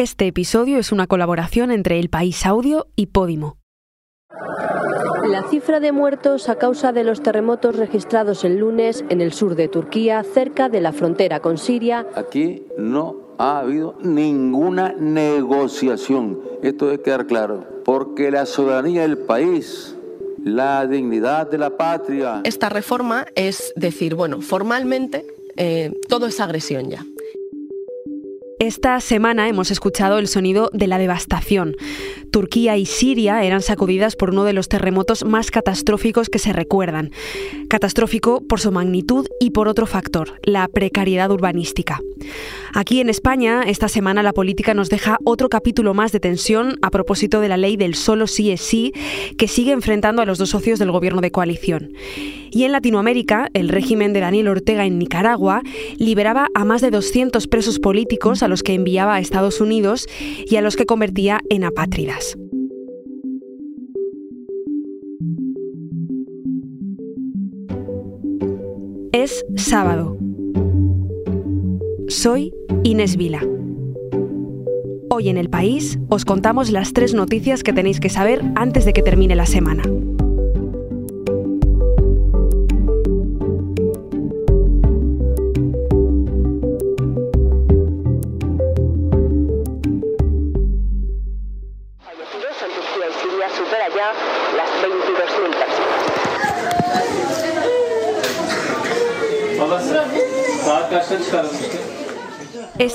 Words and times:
Este 0.00 0.26
episodio 0.26 0.78
es 0.78 0.92
una 0.92 1.06
colaboración 1.06 1.70
entre 1.70 1.98
El 1.98 2.08
País 2.08 2.46
Audio 2.46 2.86
y 2.96 3.08
Podimo. 3.08 3.58
La 5.28 5.42
cifra 5.50 5.78
de 5.78 5.92
muertos 5.92 6.48
a 6.48 6.56
causa 6.56 6.92
de 6.92 7.04
los 7.04 7.22
terremotos 7.22 7.76
registrados 7.76 8.42
el 8.44 8.56
lunes 8.56 9.04
en 9.10 9.20
el 9.20 9.34
sur 9.34 9.56
de 9.56 9.68
Turquía, 9.68 10.22
cerca 10.22 10.70
de 10.70 10.80
la 10.80 10.94
frontera 10.94 11.40
con 11.40 11.58
Siria. 11.58 12.06
Aquí 12.14 12.64
no 12.78 13.34
ha 13.36 13.58
habido 13.58 13.94
ninguna 14.00 14.94
negociación. 14.94 16.40
Esto 16.62 16.86
debe 16.86 17.02
quedar 17.02 17.26
claro. 17.26 17.66
Porque 17.84 18.30
la 18.30 18.46
soberanía 18.46 19.02
del 19.02 19.18
país 19.18 19.98
la 20.42 20.86
dignidad 20.86 21.50
de 21.50 21.58
la 21.58 21.76
patria. 21.76 22.40
Esta 22.44 22.70
reforma 22.70 23.26
es 23.34 23.74
decir, 23.76 24.14
bueno, 24.14 24.40
formalmente 24.40 25.26
eh, 25.58 25.92
todo 26.08 26.26
es 26.26 26.40
agresión 26.40 26.88
ya. 26.88 27.04
Esta 28.60 29.00
semana 29.00 29.48
hemos 29.48 29.70
escuchado 29.70 30.18
el 30.18 30.28
sonido 30.28 30.68
de 30.74 30.86
la 30.86 30.98
devastación. 30.98 31.76
Turquía 32.30 32.76
y 32.76 32.84
Siria 32.84 33.42
eran 33.42 33.62
sacudidas 33.62 34.16
por 34.16 34.32
uno 34.32 34.44
de 34.44 34.52
los 34.52 34.68
terremotos 34.68 35.24
más 35.24 35.50
catastróficos 35.50 36.28
que 36.28 36.38
se 36.38 36.52
recuerdan. 36.52 37.10
Catastrófico 37.70 38.42
por 38.46 38.60
su 38.60 38.70
magnitud 38.70 39.26
y 39.40 39.52
por 39.52 39.66
otro 39.66 39.86
factor, 39.86 40.38
la 40.42 40.68
precariedad 40.68 41.30
urbanística. 41.30 42.00
Aquí 42.72 43.00
en 43.00 43.08
España, 43.08 43.62
esta 43.66 43.88
semana 43.88 44.22
la 44.22 44.32
política 44.32 44.74
nos 44.74 44.88
deja 44.88 45.18
otro 45.24 45.48
capítulo 45.48 45.94
más 45.94 46.12
de 46.12 46.20
tensión 46.20 46.78
a 46.82 46.90
propósito 46.90 47.40
de 47.40 47.48
la 47.48 47.56
ley 47.56 47.76
del 47.76 47.94
solo 47.94 48.26
sí 48.26 48.50
es 48.50 48.60
sí, 48.60 48.92
que 49.36 49.48
sigue 49.48 49.72
enfrentando 49.72 50.22
a 50.22 50.26
los 50.26 50.38
dos 50.38 50.50
socios 50.50 50.78
del 50.78 50.92
gobierno 50.92 51.20
de 51.20 51.30
coalición. 51.30 51.92
Y 52.50 52.64
en 52.64 52.72
Latinoamérica, 52.72 53.48
el 53.54 53.68
régimen 53.68 54.12
de 54.12 54.20
Daniel 54.20 54.48
Ortega 54.48 54.84
en 54.84 54.98
Nicaragua 54.98 55.62
liberaba 55.98 56.48
a 56.54 56.64
más 56.64 56.80
de 56.80 56.90
200 56.90 57.46
presos 57.46 57.78
políticos 57.78 58.42
a 58.42 58.48
los 58.48 58.62
que 58.62 58.74
enviaba 58.74 59.14
a 59.14 59.20
Estados 59.20 59.60
Unidos 59.60 60.06
y 60.46 60.56
a 60.56 60.62
los 60.62 60.76
que 60.76 60.86
convertía 60.86 61.40
en 61.48 61.64
apátridas. 61.64 62.36
Es 69.12 69.44
sábado. 69.56 70.16
Soy 72.10 72.52
Inés 72.82 73.16
Vila. 73.16 73.40
Hoy 75.10 75.28
en 75.28 75.36
el 75.36 75.48
país 75.48 75.96
os 76.08 76.24
contamos 76.24 76.72
las 76.72 76.92
tres 76.92 77.14
noticias 77.14 77.62
que 77.62 77.72
tenéis 77.72 78.00
que 78.00 78.08
saber 78.08 78.42
antes 78.56 78.84
de 78.84 78.92
que 78.92 79.02
termine 79.02 79.36
la 79.36 79.46
semana. 79.46 79.84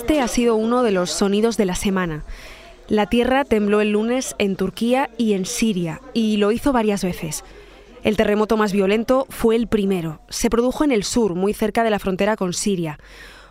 Este 0.06 0.22
ha 0.22 0.28
sido 0.28 0.56
uno 0.56 0.84
de 0.84 0.92
los 0.92 1.09
sonidos 1.09 1.58
de 1.58 1.66
la 1.66 1.73
semana. 1.73 2.25
La 2.88 3.08
tierra 3.08 3.44
tembló 3.44 3.81
el 3.81 3.89
lunes 3.89 4.36
en 4.38 4.56
Turquía 4.56 5.09
y 5.17 5.34
en 5.34 5.48
Siria, 5.48 6.00
y 6.14 6.38
lo 6.38 6.52
hizo 6.52 6.72
varias 6.72 7.03
veces. 7.03 7.44
El 8.03 8.16
terremoto 8.16 8.56
más 8.56 8.72
violento 8.72 9.26
fue 9.31 9.56
el 9.56 9.66
primero. 9.66 10.22
Se 10.30 10.52
produjo 10.52 10.83
en 10.83 10.92
el 10.92 11.03
sur, 11.03 11.33
muy 11.33 11.56
cerca 11.56 11.83
de 11.83 11.89
la 11.89 11.98
frontera 11.98 12.36
con 12.36 12.53
Siria. 12.53 13.00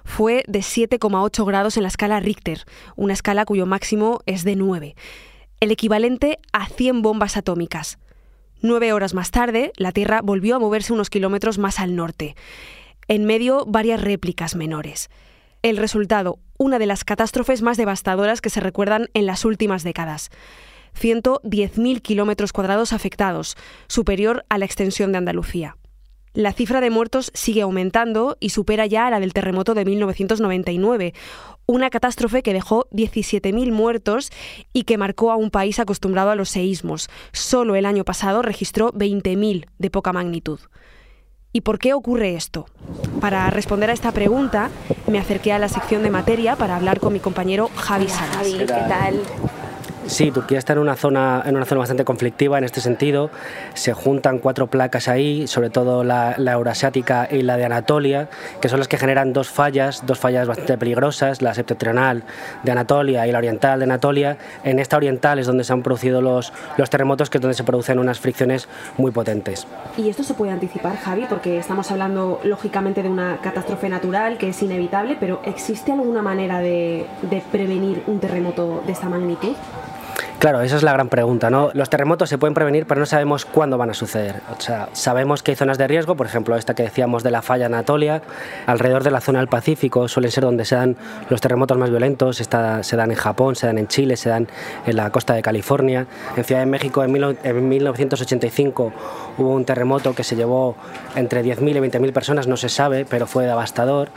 Fue 0.05 0.45
de 0.47 0.61
7,8 0.61 1.45
grados 1.45 1.77
en 1.77 1.83
la 1.83 1.89
escala 1.89 2.21
Richter, 2.21 2.67
una 2.95 3.15
escala 3.15 3.47
cuyo 3.47 3.67
máximo 3.67 4.21
es 4.25 4.45
de 4.45 4.55
9, 4.55 4.95
el 5.59 5.73
equivalente 5.73 6.39
a 6.53 6.69
100 6.69 7.03
bombas 7.03 7.37
atómicas. 7.37 7.99
Nueve 8.63 8.93
horas 8.93 9.13
más 9.13 9.33
tarde, 9.33 9.73
la 9.77 9.91
Tierra 9.91 10.21
volvió 10.23 10.55
a 10.55 10.61
moverse 10.61 10.93
unos 10.93 11.11
kilómetros 11.11 11.59
más 11.59 11.81
al 11.81 11.97
norte. 11.97 12.37
En 13.09 13.25
medio, 13.25 13.65
varias 13.67 14.01
réplicas 14.01 14.55
menores. 14.55 15.11
El 15.65 15.79
resultado, 15.79 16.41
una 16.59 16.79
de 16.79 16.85
las 16.85 17.05
catástrofes 17.05 17.63
más 17.63 17.79
devastadoras 17.79 18.43
que 18.43 18.51
se 18.51 18.61
recuerdan 18.61 19.09
en 19.15 19.25
las 19.25 19.47
últimas 19.47 19.83
décadas. 19.83 20.29
110.000 20.95 22.03
kilómetros 22.03 22.53
cuadrados 22.53 22.93
afectados, 22.93 23.57
superior 23.89 24.45
a 24.51 24.59
la 24.59 24.67
extensión 24.67 25.11
de 25.11 25.17
Andalucía. 25.17 25.79
La 26.35 26.53
cifra 26.53 26.83
de 26.83 26.91
muertos 26.91 27.31
sigue 27.33 27.63
aumentando 27.63 28.37
y 28.41 28.51
supera 28.51 28.85
ya 28.85 29.07
a 29.07 29.11
la 29.11 29.21
del 29.21 29.33
terremoto 29.33 29.73
de 29.73 29.87
1999, 29.87 31.15
una 31.65 31.89
catástrofe 31.89 32.43
que 32.43 32.53
dejó 32.53 32.87
17.000 32.91 33.73
muertos 33.73 34.33
y 34.75 34.83
que 34.83 34.99
marcó 34.99 35.33
a 35.33 35.37
un 35.37 35.51
país 35.51 35.79
acostumbrado 35.79 36.29
a 36.29 36.37
los 36.37 36.51
seísmos. 36.51 37.09
Solo 37.33 37.75
el 37.75 37.87
año 37.87 38.05
pasado 38.05 38.43
registró 38.43 38.93
20.000 38.93 39.65
de 39.79 39.91
poca 39.91 40.13
magnitud. 40.13 40.61
¿Y 41.57 41.61
por 41.61 41.79
qué 41.79 41.95
ocurre 41.95 42.35
esto? 42.35 42.67
Para 43.21 43.49
responder 43.49 43.89
a 43.89 43.93
esta 43.93 44.11
pregunta, 44.11 44.71
me 45.07 45.21
acerqué 45.21 45.53
a 45.53 45.61
la 45.61 45.69
sección 45.69 46.03
de 46.03 46.11
materia 46.11 46.57
para 46.57 46.75
hablar 46.75 46.99
con 46.99 47.13
mi 47.13 47.21
compañero 47.21 47.71
Javi 47.77 48.09
Salas. 48.09 48.39
Javi, 48.39 48.59
¿qué 48.59 48.67
tal? 48.67 49.23
Sí, 50.07 50.31
Turquía 50.31 50.59
está 50.59 50.75
en 50.75 50.81
una 50.81 50.97
zona 50.97 51.43
en 51.47 51.57
una 51.57 51.65
zona 51.65 51.81
bastante 51.81 52.05
conflictiva 52.05 52.59
en 52.59 52.65
este 52.65 52.81
sentido. 52.81 53.31
Se 53.75 53.93
juntan 53.95 54.39
cuatro 54.39 54.67
placas 54.67 55.09
ahí, 55.09 55.47
sobre 55.47 55.71
todo 55.71 56.05
la, 56.05 56.35
eurasiática 56.37 57.27
y 57.31 57.43
la 57.43 57.57
de 57.57 57.65
Anatolia, 57.65 58.29
que 58.61 58.69
son 58.69 58.79
las 58.79 58.89
que 58.89 58.99
generan 58.99 59.33
dos 59.33 59.49
fallas, 59.49 60.05
dos 60.07 60.19
fallas 60.19 60.47
bastante 60.47 60.77
peligrosas, 60.79 61.43
la 61.43 61.55
septentrional 61.55 62.23
de 62.63 62.73
Anatolia 62.73 63.27
y 63.27 63.33
la 63.33 63.39
oriental 63.39 63.79
de 63.79 63.85
Anatolia. 63.85 64.37
En 64.63 64.79
esta 64.79 64.97
oriental 64.97 65.39
es 65.39 65.47
donde 65.47 65.65
se 65.65 65.73
han 65.73 65.83
producido 65.83 66.21
los, 66.21 66.53
los 66.77 66.91
terremotos, 66.91 67.31
que 67.31 67.39
es 67.39 67.43
donde 67.43 67.55
se 67.55 67.65
producen 67.65 67.99
unas 67.99 68.21
fricciones 68.21 68.69
muy 68.99 69.11
potentes. 69.11 69.67
¿Y 69.97 70.09
esto 70.11 70.23
se 70.23 70.35
puede 70.35 70.53
anticipar, 70.53 70.97
Javi? 70.97 71.27
Porque 71.29 71.59
estamos 71.59 71.91
hablando 71.91 72.41
lógicamente 72.45 73.03
de 73.03 73.09
una 73.09 73.39
catástrofe 73.43 73.89
natural 73.89 74.39
que 74.39 74.51
es 74.51 74.63
inevitable, 74.63 75.17
pero 75.19 75.41
¿existe 75.45 75.93
alguna 75.93 76.23
manera 76.23 76.61
de, 76.61 77.07
de 77.23 77.43
prevenir 77.51 78.03
un 78.07 78.21
terremoto 78.21 78.83
de 78.87 78.93
esta 78.93 79.09
magnitud? 79.09 79.55
Claro, 80.45 80.61
esa 80.61 80.77
es 80.77 80.83
la 80.83 80.93
gran 80.93 81.09
pregunta, 81.09 81.49
¿no? 81.49 81.71
Los 81.73 81.89
terremotos 81.89 82.29
se 82.29 82.37
pueden 82.37 82.53
prevenir, 82.53 82.85
pero 82.85 83.01
no 83.01 83.07
sabemos 83.07 83.47
cuándo 83.47 83.79
van 83.79 83.89
a 83.89 83.95
suceder. 83.95 84.43
O 84.55 84.61
sea, 84.61 84.91
sabemos 84.93 85.43
que 85.43 85.53
hay 85.53 85.57
zonas 85.57 85.79
de 85.79 85.89
riesgo, 85.89 86.17
por 86.17 86.27
ejemplo, 86.27 86.55
esta 86.55 86.75
que 86.75 86.83
decíamos 86.83 87.23
de 87.23 87.31
la 87.31 87.41
falla 87.41 87.65
Anatolia, 87.65 88.21
alrededor 88.67 89.05
de 89.05 89.11
la 89.11 89.23
zona 89.23 89.39
del 89.39 89.49
Pacífico, 89.49 90.07
suelen 90.07 90.31
ser 90.31 90.45
donde 90.45 90.67
se 90.67 90.75
dan 90.75 90.99
los 91.31 91.41
terremotos 91.41 91.79
más 91.79 91.89
violentos, 91.89 92.37
se 92.37 92.97
dan 92.97 93.11
en 93.11 93.17
Japón, 93.17 93.57
se 93.57 93.69
dan 93.69 93.79
en 93.79 93.89
Chile, 93.89 94.19
se 94.19 94.29
dan 94.29 94.47
en 94.85 94.97
la 94.97 95.09
costa 95.09 95.33
de 95.33 95.41
California. 95.41 96.07
En 96.37 96.45
Ciudad 96.45 96.61
de 96.61 96.67
México, 96.67 97.03
en, 97.03 97.39
en 97.43 97.69
1985, 97.71 98.93
hubo 99.39 99.49
un 99.49 99.65
terremoto 99.65 100.15
que 100.15 100.25
se 100.25 100.37
llevó 100.37 100.77
entre 101.17 101.43
10.000 101.43 101.71
y 101.71 101.91
20.000 101.91 102.13
personas, 102.13 102.47
no 102.49 102.59
se 102.59 102.69
sabe, 102.69 103.07
pero 103.07 103.27
fue 103.27 103.47
devastador 103.47 104.11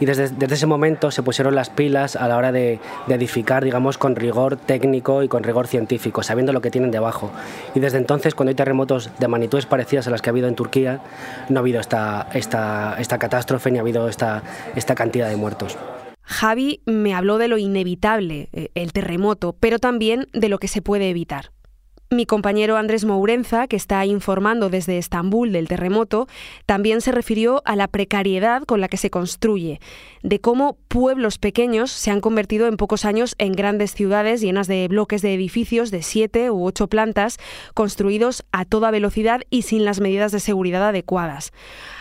y 0.00 0.06
desde, 0.06 0.32
ese 0.46 0.66
momento 0.66 1.10
se 1.10 1.22
pusieron 1.22 1.54
las 1.54 1.70
pilas 1.70 2.16
a 2.16 2.28
la 2.28 2.36
hora 2.36 2.52
de, 2.52 2.80
edificar, 3.08 3.64
digamos, 3.64 3.98
con 3.98 4.16
rigor 4.16 4.56
técnico 4.56 5.22
y 5.22 5.28
con 5.28 5.42
rigor 5.42 5.66
científico, 5.66 6.22
sabiendo 6.22 6.52
lo 6.52 6.60
que 6.60 6.70
tienen 6.70 6.90
debajo. 6.90 7.30
Y 7.74 7.80
desde 7.80 7.98
entonces, 7.98 8.34
cuando 8.34 8.50
hay 8.50 8.54
terremotos 8.54 9.10
de 9.18 9.28
magnitudes 9.28 9.66
parecidas 9.66 10.06
a 10.06 10.10
las 10.10 10.22
que 10.22 10.30
ha 10.30 10.32
habido 10.32 10.48
en 10.48 10.54
Turquía, 10.54 11.00
no 11.48 11.58
ha 11.58 11.60
habido 11.60 11.80
esta, 11.80 12.28
esta, 12.32 12.96
esta 12.98 13.18
catástrofe 13.18 13.70
ni 13.70 13.78
ha 13.78 13.80
habido 13.80 14.08
esta, 14.08 14.42
esta 14.76 14.94
cantidad 14.94 15.28
de 15.28 15.36
muertos. 15.36 15.76
Javi 16.22 16.82
me 16.84 17.14
habló 17.14 17.38
de 17.38 17.48
lo 17.48 17.56
inevitable, 17.56 18.50
eh, 18.52 18.68
el 18.74 18.92
terremoto, 18.92 19.56
pero 19.58 19.78
también 19.78 20.26
de 20.34 20.50
lo 20.50 20.58
que 20.58 20.68
se 20.68 20.82
puede 20.82 21.08
evitar. 21.08 21.52
Mi 22.10 22.24
compañero 22.24 22.78
Andrés 22.78 23.04
Mourenza, 23.04 23.66
que 23.66 23.76
está 23.76 24.06
informando 24.06 24.70
desde 24.70 24.96
Estambul 24.96 25.52
del 25.52 25.68
terremoto, 25.68 26.26
también 26.64 27.02
se 27.02 27.12
refirió 27.12 27.60
a 27.66 27.76
la 27.76 27.86
precariedad 27.86 28.62
con 28.62 28.80
la 28.80 28.88
que 28.88 28.96
se 28.96 29.10
construye, 29.10 29.78
de 30.22 30.40
cómo 30.40 30.78
pueblos 30.88 31.36
pequeños 31.36 31.90
se 31.90 32.10
han 32.10 32.22
convertido 32.22 32.66
en 32.66 32.78
pocos 32.78 33.04
años 33.04 33.34
en 33.36 33.52
grandes 33.52 33.92
ciudades 33.92 34.40
llenas 34.40 34.68
de 34.68 34.88
bloques 34.88 35.20
de 35.20 35.34
edificios 35.34 35.90
de 35.90 36.02
siete 36.02 36.50
u 36.50 36.64
ocho 36.64 36.86
plantas, 36.86 37.36
construidos 37.74 38.42
a 38.52 38.64
toda 38.64 38.90
velocidad 38.90 39.42
y 39.50 39.62
sin 39.62 39.84
las 39.84 40.00
medidas 40.00 40.32
de 40.32 40.40
seguridad 40.40 40.88
adecuadas. 40.88 41.52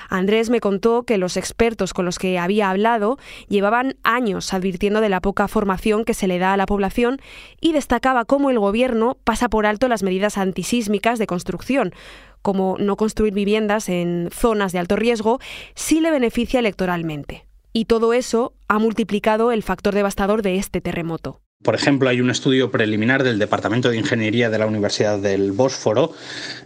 Andrés 0.10 0.50
me 0.50 0.60
contó 0.60 1.04
que 1.04 1.18
los 1.18 1.38
expertos 1.38 1.94
con 1.94 2.06
los 2.06 2.20
que 2.20 2.40
había 2.40 2.70
hablado 2.70 3.18
llevaban 3.48 3.96
años 4.04 4.54
advirtiendo 4.54 5.02
de 5.02 5.10
la 5.10 5.22
poca 5.22 5.48
formación 5.48 6.06
que 6.06 6.14
se 6.14 6.28
le 6.28 6.40
da 6.40 6.54
a 6.54 6.58
la 6.58 6.66
población 6.66 7.20
y 7.62 7.74
destacaba 7.74 8.26
cómo 8.26 8.50
el 8.50 8.60
gobierno 8.60 9.18
pasa 9.24 9.50
por 9.50 9.66
alto 9.66 9.88
las 9.88 10.04
medidas 10.04 10.38
antisísmicas 10.38 11.20
de 11.20 11.28
construcción, 11.28 11.94
como 12.42 12.78
no 12.80 12.96
construir 12.96 13.34
viviendas 13.34 13.90
en 13.90 14.30
zonas 14.32 14.72
de 14.72 14.80
alto 14.80 14.96
riesgo, 14.96 15.40
si 15.76 16.00
le 16.00 16.12
beneficia 16.12 16.60
electoralmente. 16.60 17.46
Y 17.74 17.86
todo 17.86 18.14
eso 18.14 18.54
ha 18.68 18.80
multiplicado 18.80 19.52
el 19.52 19.64
factor 19.64 19.94
devastador 19.94 20.42
de 20.42 20.58
este 20.58 20.82
terremoto. 20.82 21.42
Por 21.68 21.76
ejemplo, 21.76 22.08
hay 22.08 22.22
un 22.22 22.30
estudio 22.30 22.72
preliminar 22.72 23.24
del 23.24 23.40
Departamento 23.40 23.90
de 23.90 23.98
Ingeniería 23.98 24.50
de 24.50 24.58
la 24.58 24.68
Universidad 24.68 25.20
del 25.20 25.52
Bósforo, 25.52 26.14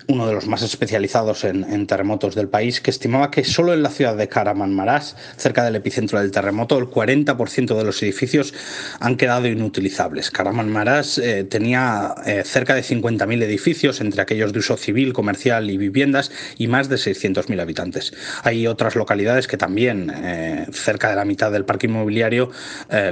uno 0.08 0.28
de 0.28 0.34
los 0.34 0.48
más 0.48 0.62
especializados 0.62 1.44
en, 1.44 1.88
terremotos 1.88 2.36
del 2.36 2.50
país, 2.50 2.82
que 2.82 2.92
estimaba 2.92 3.32
que 3.32 3.44
solo 3.44 3.74
en 3.74 3.82
la 3.82 3.90
ciudad 3.90 4.16
de 4.16 4.28
Karamanmarás, 4.28 5.16
cerca 5.38 5.64
del 5.64 5.78
epicentro 5.78 6.20
del 6.20 6.30
terremoto, 6.30 6.78
el 6.78 6.86
40% 6.86 7.78
de 7.78 7.84
los 7.84 8.04
edificios 8.04 8.54
han 9.00 9.16
quedado 9.16 9.48
inutilizables. 9.48 10.30
Karamanmarás 10.30 11.18
eh, 11.18 11.46
tenía 11.46 12.14
eh, 12.26 12.44
cerca 12.46 12.76
de 12.76 12.84
50.000 12.84 13.42
edificios, 13.42 14.02
entre 14.02 14.22
aquellos 14.22 14.54
de 14.54 14.60
uso 14.60 14.78
civil, 14.78 15.14
comercial 15.14 15.72
y 15.72 15.78
viviendas, 15.78 16.32
y 16.58 16.68
más 16.68 16.90
de 16.90 16.98
600.000 16.98 17.60
habitantes. 17.60 18.14
Hay 18.44 18.68
otras 18.68 18.96
localidades 18.96 19.48
que 19.48 19.58
también, 19.58 20.12
eh, 20.14 20.68
cerca 20.74 21.10
de 21.10 21.16
la 21.16 21.26
mitad 21.26 21.52
del 21.52 21.66
parque 21.66 21.88
inmobiliario, 21.88 22.52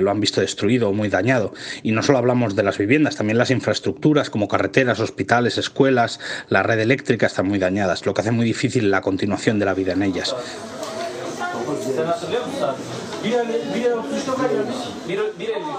lo 0.01 0.11
han 0.11 0.19
visto 0.19 0.41
destruido 0.41 0.89
o 0.89 0.93
muy 0.93 1.09
dañado. 1.09 1.53
Y 1.83 1.91
no 1.91 2.03
solo 2.03 2.17
hablamos 2.17 2.55
de 2.55 2.63
las 2.63 2.77
viviendas, 2.77 3.15
también 3.15 3.37
las 3.37 3.51
infraestructuras 3.51 4.29
como 4.29 4.47
carreteras, 4.47 4.99
hospitales, 4.99 5.57
escuelas, 5.57 6.19
la 6.49 6.63
red 6.63 6.79
eléctrica 6.79 7.25
están 7.25 7.47
muy 7.47 7.59
dañadas, 7.59 8.05
lo 8.05 8.13
que 8.13 8.21
hace 8.21 8.31
muy 8.31 8.45
difícil 8.45 8.91
la 8.91 9.01
continuación 9.01 9.59
de 9.59 9.65
la 9.65 9.73
vida 9.73 9.93
en 9.93 10.03
ellas. 10.03 10.35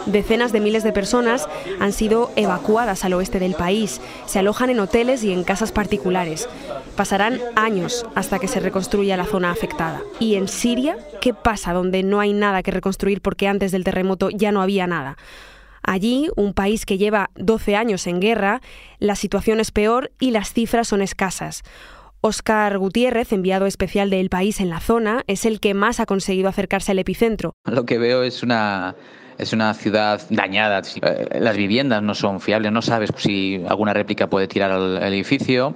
Decenas 0.06 0.52
de 0.52 0.60
miles 0.60 0.82
de 0.82 0.92
personas 0.92 1.48
han 1.78 1.92
sido 1.92 2.31
evacuadas 2.37 3.04
al 3.04 3.14
oeste 3.14 3.38
del 3.38 3.54
país. 3.54 4.00
Se 4.26 4.38
alojan 4.38 4.70
en 4.70 4.81
hoteles 4.81 5.25
y 5.25 5.32
en 5.32 5.44
casas 5.44 5.72
particulares. 5.72 6.48
Pasarán 6.96 7.40
años 7.56 8.06
hasta 8.14 8.38
que 8.38 8.48
se 8.48 8.60
reconstruya 8.60 9.16
la 9.16 9.25
zona 9.25 9.50
afectada. 9.50 10.02
¿Y 10.19 10.34
en 10.34 10.48
Siria 10.48 10.96
qué 11.20 11.32
pasa 11.32 11.72
donde 11.72 12.02
no 12.02 12.20
hay 12.20 12.32
nada 12.32 12.62
que 12.62 12.72
reconstruir 12.72 13.20
porque 13.20 13.48
antes 13.48 13.72
del 13.72 13.84
terremoto 13.84 14.31
ya 14.31 14.52
no 14.52 14.62
había 14.62 14.87
nada? 14.87 15.16
Allí, 15.82 16.28
un 16.36 16.54
país 16.54 16.86
que 16.86 16.98
lleva 16.98 17.30
12 17.36 17.76
años 17.76 18.06
en 18.06 18.20
guerra, 18.20 18.60
la 18.98 19.14
situación 19.14 19.60
es 19.60 19.70
peor 19.70 20.12
y 20.20 20.30
las 20.30 20.52
cifras 20.52 20.88
son 20.88 21.02
escasas. 21.02 21.62
Oscar 22.22 22.76
Gutiérrez, 22.76 23.32
enviado 23.32 23.66
especial 23.66 24.10
del 24.10 24.28
país 24.28 24.60
en 24.60 24.68
la 24.68 24.80
zona, 24.80 25.22
es 25.26 25.46
el 25.46 25.58
que 25.58 25.72
más 25.72 26.00
ha 26.00 26.06
conseguido 26.06 26.48
acercarse 26.48 26.92
al 26.92 26.98
epicentro. 26.98 27.54
Lo 27.64 27.86
que 27.86 27.98
veo 27.98 28.22
es 28.22 28.42
una 28.42 28.94
es 29.38 29.54
una 29.54 29.72
ciudad 29.72 30.20
dañada. 30.28 30.82
Eh, 31.02 31.38
las 31.40 31.56
viviendas 31.56 32.02
no 32.02 32.14
son 32.14 32.40
fiables, 32.40 32.72
no 32.72 32.82
sabes 32.82 33.10
si 33.16 33.64
alguna 33.66 33.94
réplica 33.94 34.28
puede 34.28 34.46
tirar 34.48 34.70
al 34.70 35.02
edificio. 35.02 35.74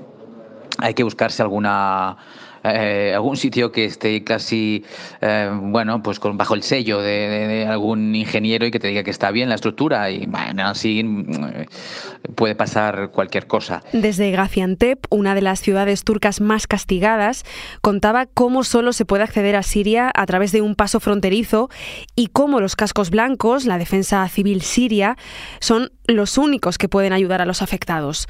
Hay 0.78 0.92
que 0.92 1.02
buscarse 1.02 1.40
alguna 1.40 2.18
eh, 2.64 3.12
algún 3.14 3.36
sitio 3.36 3.70
que 3.72 3.84
esté 3.84 4.24
casi, 4.24 4.84
eh, 5.20 5.50
bueno, 5.52 6.02
pues 6.02 6.18
con, 6.18 6.36
bajo 6.36 6.54
el 6.54 6.62
sello 6.62 7.00
de, 7.00 7.66
algún 7.68 8.14
ingeniero 8.14 8.66
y 8.66 8.70
que 8.70 8.80
te 8.80 8.88
diga 8.88 9.02
que 9.02 9.10
está 9.10 9.30
bien 9.30 9.48
la 9.48 9.54
estructura 9.54 10.10
y 10.10 10.26
bueno, 10.26 10.66
así 10.66 11.04
mm, 11.04 12.34
puede 12.34 12.54
pasar 12.54 13.10
cualquier 13.10 13.46
cosa. 13.46 13.82
Desde 13.92 14.30
Gaziantep, 14.30 15.06
una 15.10 15.34
de 15.34 15.42
las 15.42 15.60
ciudades 15.60 16.04
turcas 16.04 16.40
más 16.40 16.66
castigadas, 16.66 17.44
contaba 17.82 18.26
cómo 18.26 18.64
solo 18.64 18.92
se 18.92 19.04
puede 19.04 19.24
acceder 19.24 19.56
a 19.56 19.62
Siria 19.62 20.10
a 20.14 20.26
través 20.26 20.50
de 20.52 20.62
un 20.62 20.74
paso 20.74 21.00
fronterizo 21.00 21.68
y 22.16 22.28
cómo 22.28 22.60
los 22.60 22.76
cascos 22.76 23.10
blancos, 23.10 23.66
la 23.66 23.78
defensa 23.78 24.26
civil 24.28 24.62
siria, 24.62 25.16
son 25.60 25.92
los 26.06 26.38
únicos 26.38 26.78
que 26.78 26.88
pueden 26.88 27.12
ayudar 27.12 27.42
a 27.42 27.46
los 27.46 27.62
afectados. 27.62 28.28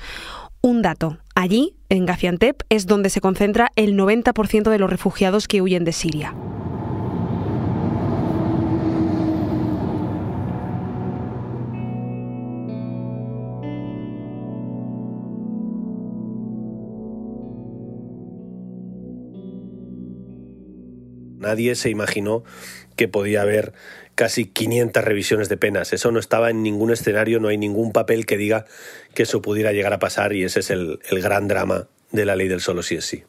Un 0.61 0.81
dato, 0.83 1.19
allí, 1.35 1.77
en 1.95 2.07
Gaziantep, 2.07 2.63
es 2.69 2.87
donde 2.87 3.11
se 3.11 3.21
concentra 3.21 3.71
el 3.77 3.97
90% 3.97 4.71
de 4.71 4.79
los 4.79 4.91
refugiados 4.91 5.49
que 5.49 5.63
huyen 5.63 5.85
de 5.85 5.93
Siria. 5.93 6.35
Nadie 21.45 21.75
se 21.75 21.91
imaginó 21.91 22.43
que 22.97 23.09
podía 23.09 23.43
haber 23.43 23.73
casi 24.15 24.47
500 24.47 25.05
revisiones 25.05 25.49
de 25.49 25.57
penas. 25.57 25.93
Eso 25.93 26.11
no 26.11 26.19
estaba 26.19 26.51
en 26.51 26.63
ningún 26.63 26.91
escenario, 26.91 27.41
no 27.41 27.49
hay 27.49 27.59
ningún 27.59 27.93
papel 27.93 28.27
que 28.27 28.37
diga 28.37 28.65
que 29.15 29.25
eso 29.25 29.43
pudiera 29.43 29.73
llegar 29.73 29.93
a 29.93 29.99
pasar 29.99 30.33
y 30.33 30.45
ese 30.45 30.61
es 30.61 30.71
el, 30.71 30.99
gran 31.11 31.49
drama 31.49 31.89
de 32.13 32.25
la 32.25 32.37
ley 32.37 32.49
del 32.49 32.61
solo 32.61 32.83
sí 32.83 32.97
es 32.97 33.05
sí. 33.05 33.25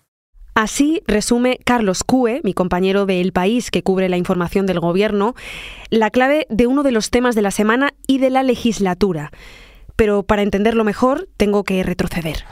Así 0.54 1.02
resume 1.06 1.60
Carlos 1.66 2.04
Cue, 2.06 2.40
mi 2.44 2.54
compañero 2.54 3.06
de 3.06 3.20
El 3.20 3.34
País 3.34 3.72
que 3.72 3.84
cubre 3.84 4.08
la 4.08 4.16
información 4.16 4.66
del 4.66 4.80
Gobierno, 4.80 5.36
la 5.90 6.12
clave 6.12 6.48
de 6.50 6.68
uno 6.68 6.84
de 6.84 6.94
los 6.94 7.10
temas 7.10 7.36
de 7.36 7.42
la 7.42 7.52
semana 7.52 7.94
y 8.08 8.20
de 8.20 8.30
la 8.30 8.42
legislatura. 8.42 9.32
Pero 9.98 10.24
para 10.24 10.44
entenderlo 10.44 10.86
mejor, 10.86 11.28
tengo 11.36 11.64
que 11.64 11.84
retroceder. 11.84 12.46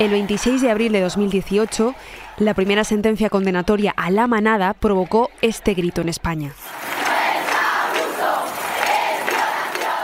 El 0.00 0.10
26 0.10 0.62
de 0.62 0.70
abril 0.70 0.92
de 0.92 1.00
2018, 1.00 1.94
la 2.38 2.54
primera 2.54 2.84
sentencia 2.84 3.30
condenatoria 3.30 3.92
a 3.96 4.10
la 4.10 4.26
manada 4.26 4.74
provocó 4.74 5.30
este 5.40 5.74
grito 5.74 6.00
en 6.00 6.08
España. 6.08 6.52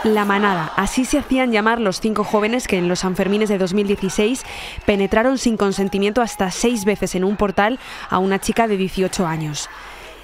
La 0.03 0.25
manada, 0.25 0.73
así 0.77 1.05
se 1.05 1.19
hacían 1.19 1.51
llamar 1.51 1.79
los 1.79 1.99
cinco 1.99 2.23
jóvenes 2.23 2.67
que 2.67 2.77
en 2.77 2.87
los 2.87 2.99
Sanfermines 2.99 3.49
de 3.49 3.59
2016 3.59 4.43
penetraron 4.85 5.37
sin 5.37 5.57
consentimiento 5.57 6.23
hasta 6.23 6.49
seis 6.49 6.85
veces 6.85 7.13
en 7.13 7.23
un 7.23 7.37
portal 7.37 7.77
a 8.09 8.17
una 8.17 8.39
chica 8.39 8.67
de 8.67 8.77
18 8.77 9.27
años. 9.27 9.69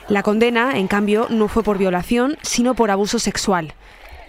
La 0.08 0.24
condena, 0.24 0.78
en 0.78 0.88
cambio, 0.88 1.28
no 1.30 1.48
fue 1.48 1.62
por 1.62 1.78
violación, 1.78 2.38
sino 2.42 2.74
por 2.74 2.90
abuso 2.90 3.20
sexual. 3.20 3.76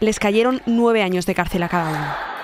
Les 0.01 0.19
cayeron 0.19 0.61
nueve 0.67 1.03
años 1.03 1.25
de 1.25 1.35
cárcel 1.35 1.63
a 1.63 1.69
cada 1.69 1.91
uno. 1.91 2.38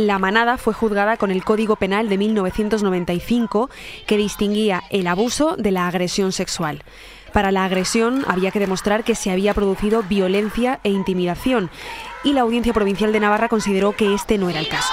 La 0.00 0.18
manada 0.18 0.56
fue 0.56 0.72
juzgada 0.72 1.18
con 1.18 1.30
el 1.30 1.44
Código 1.44 1.76
Penal 1.76 2.08
de 2.08 2.16
1995 2.16 3.68
que 4.06 4.16
distinguía 4.16 4.82
el 4.88 5.06
abuso 5.06 5.56
de 5.58 5.72
la 5.72 5.86
agresión 5.86 6.32
sexual. 6.32 6.82
Para 7.34 7.52
la 7.52 7.66
agresión 7.66 8.24
había 8.26 8.50
que 8.50 8.60
demostrar 8.60 9.04
que 9.04 9.14
se 9.14 9.30
había 9.30 9.52
producido 9.52 10.02
violencia 10.02 10.80
e 10.84 10.88
intimidación 10.88 11.68
y 12.24 12.32
la 12.32 12.40
Audiencia 12.40 12.72
Provincial 12.72 13.12
de 13.12 13.20
Navarra 13.20 13.50
consideró 13.50 13.94
que 13.94 14.14
este 14.14 14.38
no 14.38 14.48
era 14.48 14.60
el 14.60 14.68
caso. 14.68 14.90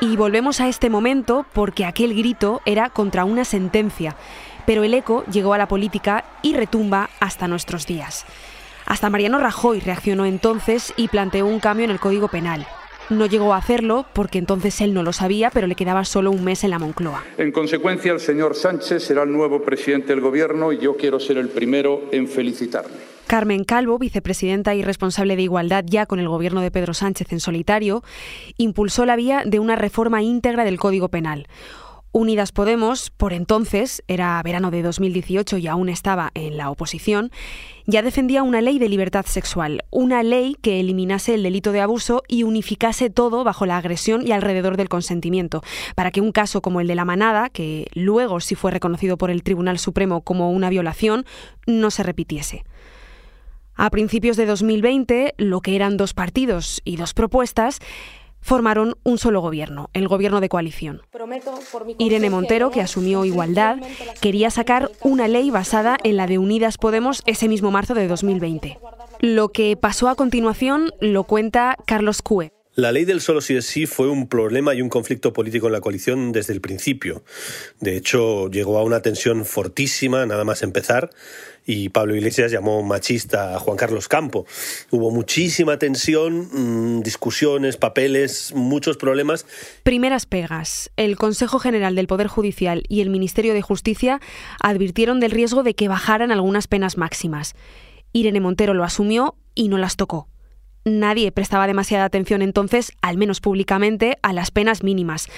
Y 0.00 0.16
volvemos 0.16 0.60
a 0.60 0.66
este 0.66 0.90
momento 0.90 1.46
porque 1.52 1.84
aquel 1.84 2.12
grito 2.16 2.60
era 2.64 2.90
contra 2.90 3.24
una 3.24 3.44
sentencia, 3.44 4.16
pero 4.66 4.82
el 4.82 4.94
eco 4.94 5.24
llegó 5.30 5.54
a 5.54 5.58
la 5.58 5.68
política 5.68 6.24
y 6.42 6.54
retumba 6.54 7.08
hasta 7.20 7.46
nuestros 7.46 7.86
días. 7.86 8.26
Hasta 8.86 9.10
Mariano 9.10 9.38
Rajoy 9.40 9.80
reaccionó 9.80 10.26
entonces 10.26 10.94
y 10.96 11.08
planteó 11.08 11.46
un 11.46 11.58
cambio 11.58 11.84
en 11.84 11.90
el 11.90 11.98
Código 11.98 12.28
Penal. 12.28 12.66
No 13.10 13.26
llegó 13.26 13.52
a 13.52 13.58
hacerlo 13.58 14.06
porque 14.12 14.38
entonces 14.38 14.80
él 14.80 14.94
no 14.94 15.02
lo 15.02 15.12
sabía, 15.12 15.50
pero 15.50 15.66
le 15.66 15.74
quedaba 15.74 16.04
solo 16.04 16.30
un 16.30 16.44
mes 16.44 16.64
en 16.64 16.70
la 16.70 16.78
Moncloa. 16.78 17.24
En 17.36 17.52
consecuencia, 17.52 18.12
el 18.12 18.20
señor 18.20 18.54
Sánchez 18.54 19.02
será 19.04 19.24
el 19.24 19.32
nuevo 19.32 19.62
presidente 19.62 20.08
del 20.08 20.20
Gobierno 20.20 20.72
y 20.72 20.78
yo 20.78 20.96
quiero 20.96 21.20
ser 21.20 21.38
el 21.38 21.48
primero 21.48 22.02
en 22.12 22.26
felicitarle. 22.28 22.96
Carmen 23.26 23.64
Calvo, 23.64 23.98
vicepresidenta 23.98 24.74
y 24.76 24.82
responsable 24.82 25.34
de 25.34 25.42
Igualdad 25.42 25.84
ya 25.86 26.06
con 26.06 26.20
el 26.20 26.28
gobierno 26.28 26.60
de 26.60 26.70
Pedro 26.70 26.94
Sánchez 26.94 27.32
en 27.32 27.40
solitario, 27.40 28.04
impulsó 28.56 29.04
la 29.04 29.16
vía 29.16 29.42
de 29.44 29.58
una 29.58 29.74
reforma 29.74 30.22
íntegra 30.22 30.64
del 30.64 30.78
Código 30.78 31.08
Penal. 31.08 31.48
Unidas 32.12 32.52
Podemos, 32.52 33.10
por 33.10 33.32
entonces, 33.32 34.02
era 34.08 34.42
verano 34.42 34.70
de 34.70 34.82
2018 34.82 35.58
y 35.58 35.66
aún 35.66 35.88
estaba 35.88 36.30
en 36.34 36.56
la 36.56 36.70
oposición, 36.70 37.30
ya 37.86 38.02
defendía 38.02 38.42
una 38.42 38.60
ley 38.60 38.78
de 38.78 38.88
libertad 38.88 39.26
sexual, 39.26 39.84
una 39.90 40.22
ley 40.22 40.56
que 40.62 40.80
eliminase 40.80 41.34
el 41.34 41.42
delito 41.42 41.72
de 41.72 41.80
abuso 41.80 42.22
y 42.26 42.42
unificase 42.42 43.10
todo 43.10 43.44
bajo 43.44 43.66
la 43.66 43.76
agresión 43.76 44.26
y 44.26 44.32
alrededor 44.32 44.76
del 44.76 44.88
consentimiento, 44.88 45.62
para 45.94 46.10
que 46.10 46.20
un 46.20 46.32
caso 46.32 46.62
como 46.62 46.80
el 46.80 46.86
de 46.86 46.94
la 46.94 47.04
manada, 47.04 47.50
que 47.50 47.86
luego 47.94 48.40
sí 48.40 48.54
fue 48.54 48.70
reconocido 48.70 49.18
por 49.18 49.30
el 49.30 49.42
Tribunal 49.42 49.78
Supremo 49.78 50.22
como 50.22 50.50
una 50.50 50.70
violación, 50.70 51.26
no 51.66 51.90
se 51.90 52.02
repitiese. 52.02 52.64
A 53.74 53.90
principios 53.90 54.38
de 54.38 54.46
2020, 54.46 55.34
lo 55.36 55.60
que 55.60 55.76
eran 55.76 55.98
dos 55.98 56.14
partidos 56.14 56.80
y 56.84 56.96
dos 56.96 57.12
propuestas, 57.12 57.80
formaron 58.46 58.94
un 59.02 59.18
solo 59.18 59.40
gobierno, 59.40 59.90
el 59.92 60.06
gobierno 60.06 60.40
de 60.40 60.48
coalición. 60.48 61.02
Irene 61.98 62.30
Montero, 62.30 62.70
que 62.70 62.80
asumió 62.80 63.24
igualdad, 63.24 63.78
quería 64.20 64.50
sacar 64.50 64.88
una 65.02 65.26
ley 65.26 65.50
basada 65.50 65.98
en 66.04 66.16
la 66.16 66.28
de 66.28 66.38
Unidas 66.38 66.78
Podemos 66.78 67.24
ese 67.26 67.48
mismo 67.48 67.72
marzo 67.72 67.94
de 67.94 68.06
2020. 68.06 68.78
Lo 69.18 69.48
que 69.48 69.76
pasó 69.76 70.08
a 70.08 70.14
continuación 70.14 70.92
lo 71.00 71.24
cuenta 71.24 71.76
Carlos 71.86 72.22
Cue. 72.22 72.55
La 72.76 72.92
ley 72.92 73.06
del 73.06 73.22
solo 73.22 73.40
sí 73.40 73.56
es 73.56 73.64
sí 73.64 73.86
fue 73.86 74.06
un 74.10 74.28
problema 74.28 74.74
y 74.74 74.82
un 74.82 74.90
conflicto 74.90 75.32
político 75.32 75.68
en 75.68 75.72
la 75.72 75.80
coalición 75.80 76.30
desde 76.32 76.52
el 76.52 76.60
principio. 76.60 77.24
De 77.80 77.96
hecho, 77.96 78.50
llegó 78.50 78.76
a 78.76 78.82
una 78.82 79.00
tensión 79.00 79.46
fortísima 79.46 80.26
nada 80.26 80.44
más 80.44 80.62
empezar 80.62 81.08
y 81.64 81.88
Pablo 81.88 82.14
Iglesias 82.14 82.52
llamó 82.52 82.82
machista 82.82 83.56
a 83.56 83.60
Juan 83.60 83.78
Carlos 83.78 84.08
Campo. 84.08 84.44
Hubo 84.90 85.10
muchísima 85.10 85.78
tensión, 85.78 86.98
mm, 86.98 87.02
discusiones, 87.02 87.78
papeles, 87.78 88.52
muchos 88.54 88.98
problemas. 88.98 89.46
Primeras 89.82 90.26
pegas. 90.26 90.90
El 90.98 91.16
Consejo 91.16 91.58
General 91.58 91.94
del 91.94 92.08
Poder 92.08 92.26
Judicial 92.26 92.82
y 92.90 93.00
el 93.00 93.08
Ministerio 93.08 93.54
de 93.54 93.62
Justicia 93.62 94.20
advirtieron 94.60 95.18
del 95.18 95.30
riesgo 95.30 95.62
de 95.62 95.74
que 95.74 95.88
bajaran 95.88 96.30
algunas 96.30 96.68
penas 96.68 96.98
máximas. 96.98 97.54
Irene 98.12 98.40
Montero 98.40 98.74
lo 98.74 98.84
asumió 98.84 99.34
y 99.54 99.68
no 99.68 99.78
las 99.78 99.96
tocó 99.96 100.28
nadie 100.86 101.32
prestaba 101.32 101.66
demasiada 101.66 102.04
atención 102.04 102.40
entonces, 102.40 102.92
al 103.02 103.18
menos 103.18 103.42
públicamente, 103.42 104.16
a 104.22 104.32
las 104.32 104.50
penas 104.50 104.82
mínimas. 104.82 105.28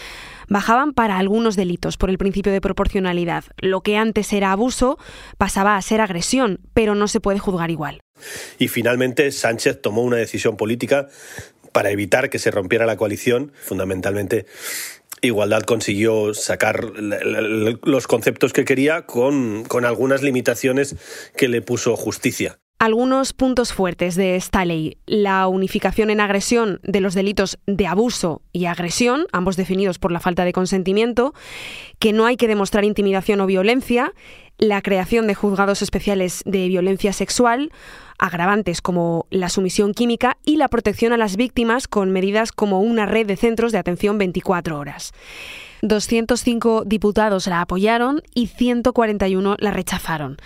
Bajaban 0.49 0.93
para 0.93 1.19
algunos 1.19 1.57
delitos 1.57 1.97
por 1.97 2.11
el 2.11 2.19
principio 2.19 2.53
de 2.53 2.61
proporcionalidad. 2.61 3.45
Lo 3.61 3.81
que 3.81 3.97
antes 3.97 4.33
era 4.33 4.53
abuso 4.53 4.99
pasaba 5.37 5.77
a 5.77 5.83
ser 5.83 6.01
agresión, 6.01 6.61
pero 6.73 6.95
no 6.95 7.09
se 7.09 7.21
puede 7.21 7.41
juzgar 7.41 7.71
igual. 7.71 8.01
Y 8.59 8.69
finalmente 8.69 9.33
Sánchez 9.33 9.83
tomó 9.83 10.03
una 10.03 10.17
decisión 10.17 10.57
política 10.57 11.09
para 11.73 11.91
evitar 11.91 12.31
que 12.31 12.39
se 12.39 12.51
rompiera 12.51 12.87
la 12.87 12.97
coalición, 12.97 13.53
fundamentalmente 13.61 14.47
Igualdad 15.21 15.63
consiguió 15.63 16.33
sacar 16.35 16.93
los 16.95 18.07
conceptos 18.07 18.53
que 18.53 18.65
quería 18.65 19.03
con, 19.03 19.67
algunas 19.85 20.23
limitaciones 20.23 20.97
que 21.37 21.49
le 21.49 21.63
puso 21.63 21.97
justicia. 21.97 22.59
Algunos 22.81 23.33
puntos 23.33 23.73
fuertes 23.73 24.15
de 24.15 24.37
esta 24.37 24.65
ley. 24.65 24.99
La 25.05 25.49
unificación 25.49 26.11
en 26.11 26.21
agresión 26.21 26.79
de 26.85 27.01
los 27.01 27.13
delitos 27.15 27.59
de 27.67 27.89
abuso 27.89 28.41
y 28.53 28.67
agresión, 28.67 29.27
ambos 29.33 29.57
definidos 29.57 29.99
por 29.99 30.13
la 30.13 30.21
falta 30.21 30.45
de 30.45 30.53
consentimiento, 30.53 31.35
que 31.99 32.13
no 32.13 32.25
hay 32.25 32.37
que 32.37 32.47
demostrar 32.47 32.85
intimidación 32.85 33.41
o 33.41 33.47
violencia, 33.47 34.13
la 34.59 34.81
creación 34.81 35.27
de 35.27 35.35
juzgados 35.35 35.83
especiales 35.83 36.43
de 36.47 36.69
violencia 36.69 37.13
sexual, 37.13 37.73
agravantes 38.17 38.81
como 38.81 39.27
la 39.31 39.49
sumisión 39.49 39.93
química 39.93 40.37
y 40.45 40.55
la 40.55 40.69
protección 40.69 41.13
a 41.13 41.17
las 41.17 41.37
víctimas 41.37 41.89
con 41.89 42.13
medidas 42.13 42.53
como 42.53 42.81
una 42.81 43.07
red 43.07 43.27
de 43.27 43.37
centros 43.37 43.73
de 43.73 43.79
atención 43.79 44.19
24 44.19 44.79
horas. 44.79 45.13
205 45.83 46.85
diputados 46.87 47.49
la 47.49 47.61
apoyaron 47.61 48.23
y 48.35 48.47
141 48.47 49.57
la 49.59 49.71
rechazaron. 49.73 50.37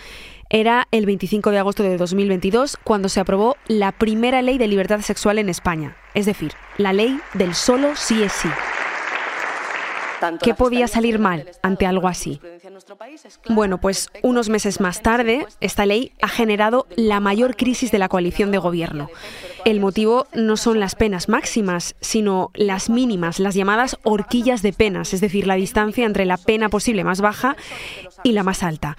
Era 0.55 0.87
el 0.91 1.07
25 1.07 1.49
de 1.49 1.57
agosto 1.57 1.81
de 1.81 1.97
2022 1.97 2.77
cuando 2.83 3.09
se 3.09 3.19
aprobó 3.19 3.57
la 3.65 3.91
primera 3.91 4.43
ley 4.43 4.59
de 4.59 4.67
libertad 4.67 5.01
sexual 5.01 5.39
en 5.39 5.49
España, 5.49 5.97
es 6.13 6.27
decir, 6.27 6.51
la 6.77 6.93
ley 6.93 7.19
del 7.33 7.55
solo 7.55 7.95
sí 7.95 8.21
es 8.21 8.33
sí. 8.33 8.49
¿Qué 10.41 10.53
podía 10.53 10.87
salir 10.87 11.19
mal 11.19 11.49
ante 11.61 11.85
algo 11.85 12.07
así? 12.07 12.39
Bueno, 13.49 13.79
pues 13.79 14.09
unos 14.21 14.49
meses 14.49 14.79
más 14.79 15.01
tarde, 15.01 15.45
esta 15.59 15.85
ley 15.85 16.11
ha 16.21 16.27
generado 16.27 16.87
la 16.95 17.19
mayor 17.19 17.55
crisis 17.55 17.91
de 17.91 17.99
la 17.99 18.09
coalición 18.09 18.51
de 18.51 18.57
gobierno. 18.57 19.09
El 19.65 19.79
motivo 19.79 20.27
no 20.33 20.57
son 20.57 20.79
las 20.79 20.95
penas 20.95 21.29
máximas, 21.29 21.95
sino 22.01 22.51
las 22.53 22.89
mínimas, 22.89 23.39
las 23.39 23.55
llamadas 23.55 23.97
horquillas 24.03 24.61
de 24.61 24.73
penas, 24.73 25.13
es 25.13 25.21
decir, 25.21 25.47
la 25.47 25.55
distancia 25.55 26.05
entre 26.05 26.25
la 26.25 26.37
pena 26.37 26.69
posible 26.69 27.03
más 27.03 27.21
baja 27.21 27.55
y 28.23 28.33
la 28.33 28.43
más 28.43 28.63
alta. 28.63 28.97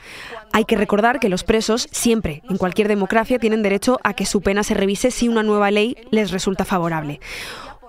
Hay 0.53 0.65
que 0.65 0.77
recordar 0.77 1.21
que 1.21 1.29
los 1.29 1.45
presos 1.45 1.89
siempre, 1.91 2.43
en 2.49 2.57
cualquier 2.57 2.89
democracia, 2.89 3.39
tienen 3.39 3.63
derecho 3.63 3.99
a 4.03 4.15
que 4.15 4.27
su 4.27 4.41
pena 4.41 4.63
se 4.63 4.75
revise 4.75 5.11
si 5.11 5.29
una 5.29 5.43
nueva 5.43 5.71
ley 5.71 5.97
les 6.11 6.31
resulta 6.31 6.65
favorable. 6.65 7.21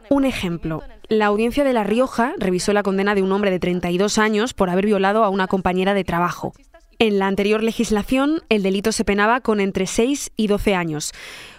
Un 0.10 0.26
ejemplo, 0.26 0.84
la 1.08 1.28
audiencia 1.28 1.64
de 1.64 1.74
La 1.74 1.84
Rioja 1.84 2.34
revisó 2.38 2.74
la 2.74 2.84
condena 2.84 3.16
de 3.16 3.22
un 3.22 3.32
hombre 3.32 3.52
de 3.52 3.60
32 3.60 4.18
años 4.18 4.54
por 4.54 4.70
haber 4.70 4.86
violado 4.86 5.24
a 5.24 5.30
una 5.30 5.48
compañera 5.48 5.94
de 5.94 6.04
trabajo. 6.04 6.54
En 6.98 7.20
la 7.20 7.28
anterior 7.28 7.62
legislación, 7.62 8.42
el 8.50 8.64
delito 8.64 8.92
se 8.92 9.04
penaba 9.04 9.42
con 9.42 9.60
entre 9.60 9.86
6 9.86 10.32
y 10.38 10.48
12 10.48 10.76
años, 10.76 11.12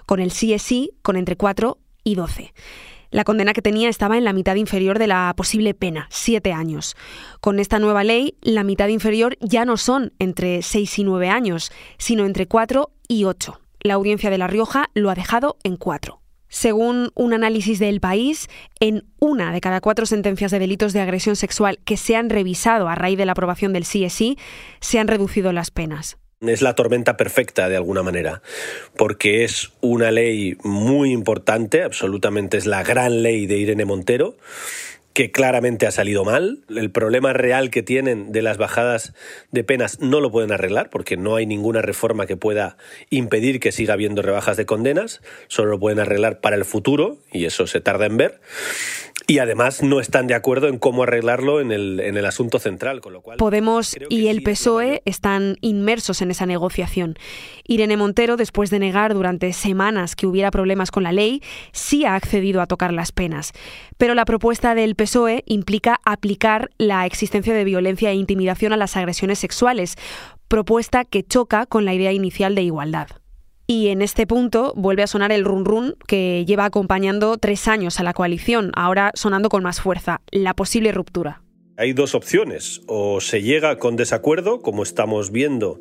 con 0.07 0.21
el 0.21 0.31
CSI 0.31 0.93
con 1.03 1.17
entre 1.17 1.37
4 1.37 1.79
y 2.05 2.15
12. 2.15 2.55
La 3.11 3.25
condena 3.25 3.53
que 3.53 3.63
tenía 3.63 3.89
estaba 3.89 4.19
en 4.19 4.25
la 4.25 4.33
mitad 4.33 4.57
inferior 4.57 4.99
de 4.99 5.07
la 5.07 5.33
posible 5.37 5.75
pena, 5.75 6.07
7 6.11 6.53
años. 6.53 6.97
Con 7.41 7.59
esta 7.59 7.79
nueva 7.79 8.03
ley, 8.03 8.37
la 8.43 8.65
mitad 8.65 8.89
inferior 8.89 9.37
ya 9.41 9.65
no 9.65 9.77
son 9.77 10.13
entre 10.19 10.63
6 10.63 10.99
y 10.99 11.05
9 11.05 11.29
años, 11.29 11.71
sino 11.99 12.25
entre 12.25 12.47
4 12.47 12.91
y 13.09 13.25
8. 13.25 13.61
La 13.81 13.95
audiencia 13.95 14.31
de 14.31 14.39
La 14.39 14.47
Rioja 14.49 14.91
lo 14.95 15.11
ha 15.11 15.15
dejado 15.15 15.57
en 15.63 15.77
4. 15.77 16.21
Según 16.59 17.11
un 17.15 17.35
análisis 17.35 17.79
del 17.79 18.01
país, 18.01 18.49
en 18.81 19.05
una 19.19 19.53
de 19.53 19.61
cada 19.61 19.83
cuatro 19.83 20.07
sentencias 20.07 20.51
de 20.51 20.59
delitos 20.59 20.95
de 20.95 21.01
agresión 21.01 21.37
sexual 21.37 21.79
que 21.85 21.99
se 21.99 22.17
han 22.17 22.31
revisado 22.31 22.89
a 22.89 22.95
raíz 22.95 23.19
de 23.19 23.27
la 23.27 23.33
aprobación 23.33 23.75
del 23.75 23.83
CSI, 23.83 24.39
se 24.81 24.99
han 24.99 25.07
reducido 25.07 25.53
las 25.53 25.71
penas. 25.71 26.17
Es 26.41 26.63
la 26.63 26.75
tormenta 26.75 27.19
perfecta 27.19 27.69
de 27.69 27.77
alguna 27.77 28.03
manera, 28.03 28.41
porque 28.97 29.45
es 29.45 29.73
una 29.83 30.11
ley 30.11 30.57
muy 30.63 31.13
importante, 31.13 31.83
absolutamente 31.83 32.57
es 32.57 32.65
la 32.65 32.83
gran 32.83 33.23
ley 33.23 33.45
de 33.45 33.59
Irene 33.59 33.85
Montero, 33.85 34.39
que 35.17 35.31
claramente 35.31 35.87
ha 35.87 35.91
salido 35.93 36.27
mal. 36.27 36.63
El 36.69 36.91
problema 36.91 37.33
real 37.33 37.71
que 37.71 37.83
tienen 37.83 38.33
de 38.33 38.43
las 38.43 38.59
bajadas 38.59 39.15
de 39.51 39.65
penas 39.65 39.99
no 39.99 40.21
lo 40.21 40.31
pueden 40.31 40.53
arreglar 40.53 40.91
porque 40.91 41.17
no 41.17 41.37
hay 41.37 41.47
ninguna 41.47 41.81
reforma 41.81 42.27
que 42.27 42.37
pueda 42.37 42.77
impedir 43.09 43.59
que 43.59 43.73
siga 43.73 43.95
habiendo 43.95 44.21
rebajas 44.21 44.59
de 44.59 44.67
condenas, 44.67 45.23
solo 45.49 45.71
lo 45.71 45.81
pueden 45.81 46.01
arreglar 46.01 46.43
para 46.43 46.57
el 46.57 46.67
futuro 46.67 47.17
y 47.33 47.47
eso 47.47 47.67
se 47.67 47.81
tarda 47.81 48.05
en 48.05 48.19
ver 48.19 48.41
y 49.27 49.39
además 49.39 49.83
no 49.83 50.01
están 50.01 50.27
de 50.27 50.35
acuerdo 50.35 50.69
en 50.69 50.79
cómo 50.79 51.03
arreglarlo 51.03 51.61
en 51.61 51.73
el, 51.73 52.01
en 52.01 52.17
el 52.17 52.27
asunto 52.27 52.59
central. 52.59 53.01
Con 53.01 53.13
lo 53.13 53.23
cual, 53.23 53.39
Podemos 53.39 53.97
y 54.09 54.29
el 54.29 54.43
PSOE 54.43 55.03
están 55.05 55.57
inmersos 55.61 56.23
en 56.23 56.31
esa 56.31 56.47
negociación. 56.47 57.17
Irene 57.65 57.97
Montero, 57.97 58.37
después 58.37 58.71
de 58.71 58.79
negar 58.79 59.15
durante 59.15 59.53
semanas 59.53 60.15
que 60.15 60.27
hubiera 60.27 60.51
problemas 60.51 60.91
con 60.91 61.03
la 61.03 61.13
ley, 61.13 61.43
sí 61.73 62.05
ha 62.05 62.15
accedido 62.15 62.61
a 62.61 62.67
tocar 62.67 62.93
las 62.93 63.13
penas. 63.13 63.53
Pero 63.99 64.15
la 64.15 64.25
propuesta 64.25 64.75
del 64.75 64.95
PSOE 64.95 65.43
implica 65.47 66.01
aplicar 66.05 66.71
la 66.79 67.05
existencia 67.07 67.55
de 67.55 67.65
violencia 67.65 68.11
e 68.11 68.15
intimidación 68.15 68.73
a 68.73 68.77
las 68.77 68.97
agresiones 68.97 69.39
sexuales, 69.39 69.97
propuesta 70.49 71.05
que 71.05 71.25
choca 71.25 71.67
con 71.67 71.85
la 71.85 71.95
idea 71.95 72.13
inicial 72.13 72.55
de 72.55 72.63
igualdad. 72.63 73.09
Y 73.67 73.89
en 73.89 74.01
este 74.01 74.27
punto 74.27 74.73
vuelve 74.77 75.03
a 75.03 75.09
sonar 75.09 75.33
el 75.33 75.45
run 75.45 75.65
run 75.65 75.97
que 76.07 76.45
lleva 76.47 76.65
acompañando 76.65 77.37
tres 77.37 77.67
años 77.67 77.99
a 77.99 78.05
la 78.05 78.15
coalición, 78.15 78.71
ahora 78.75 79.11
sonando 79.15 79.49
con 79.49 79.63
más 79.65 79.81
fuerza, 79.81 80.21
la 80.31 80.55
posible 80.55 80.93
ruptura. 80.93 81.43
Hay 81.79 81.93
dos 81.93 82.15
opciones, 82.15 82.81
o 82.87 83.21
se 83.21 83.43
llega 83.43 83.79
con 83.79 83.97
desacuerdo, 83.97 84.63
como 84.63 84.83
estamos 84.83 85.31
viendo, 85.31 85.79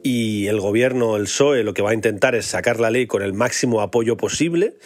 y 0.00 0.46
el 0.46 0.60
gobierno, 0.60 1.16
el 1.16 1.24
PSOE, 1.24 1.64
lo 1.64 1.74
que 1.74 1.82
va 1.82 1.90
a 1.90 1.94
intentar 1.94 2.36
es 2.36 2.46
sacar 2.46 2.78
la 2.78 2.92
ley 2.92 3.08
con 3.08 3.22
el 3.22 3.32
máximo 3.32 3.80
apoyo 3.80 4.16
posible, 4.16 4.76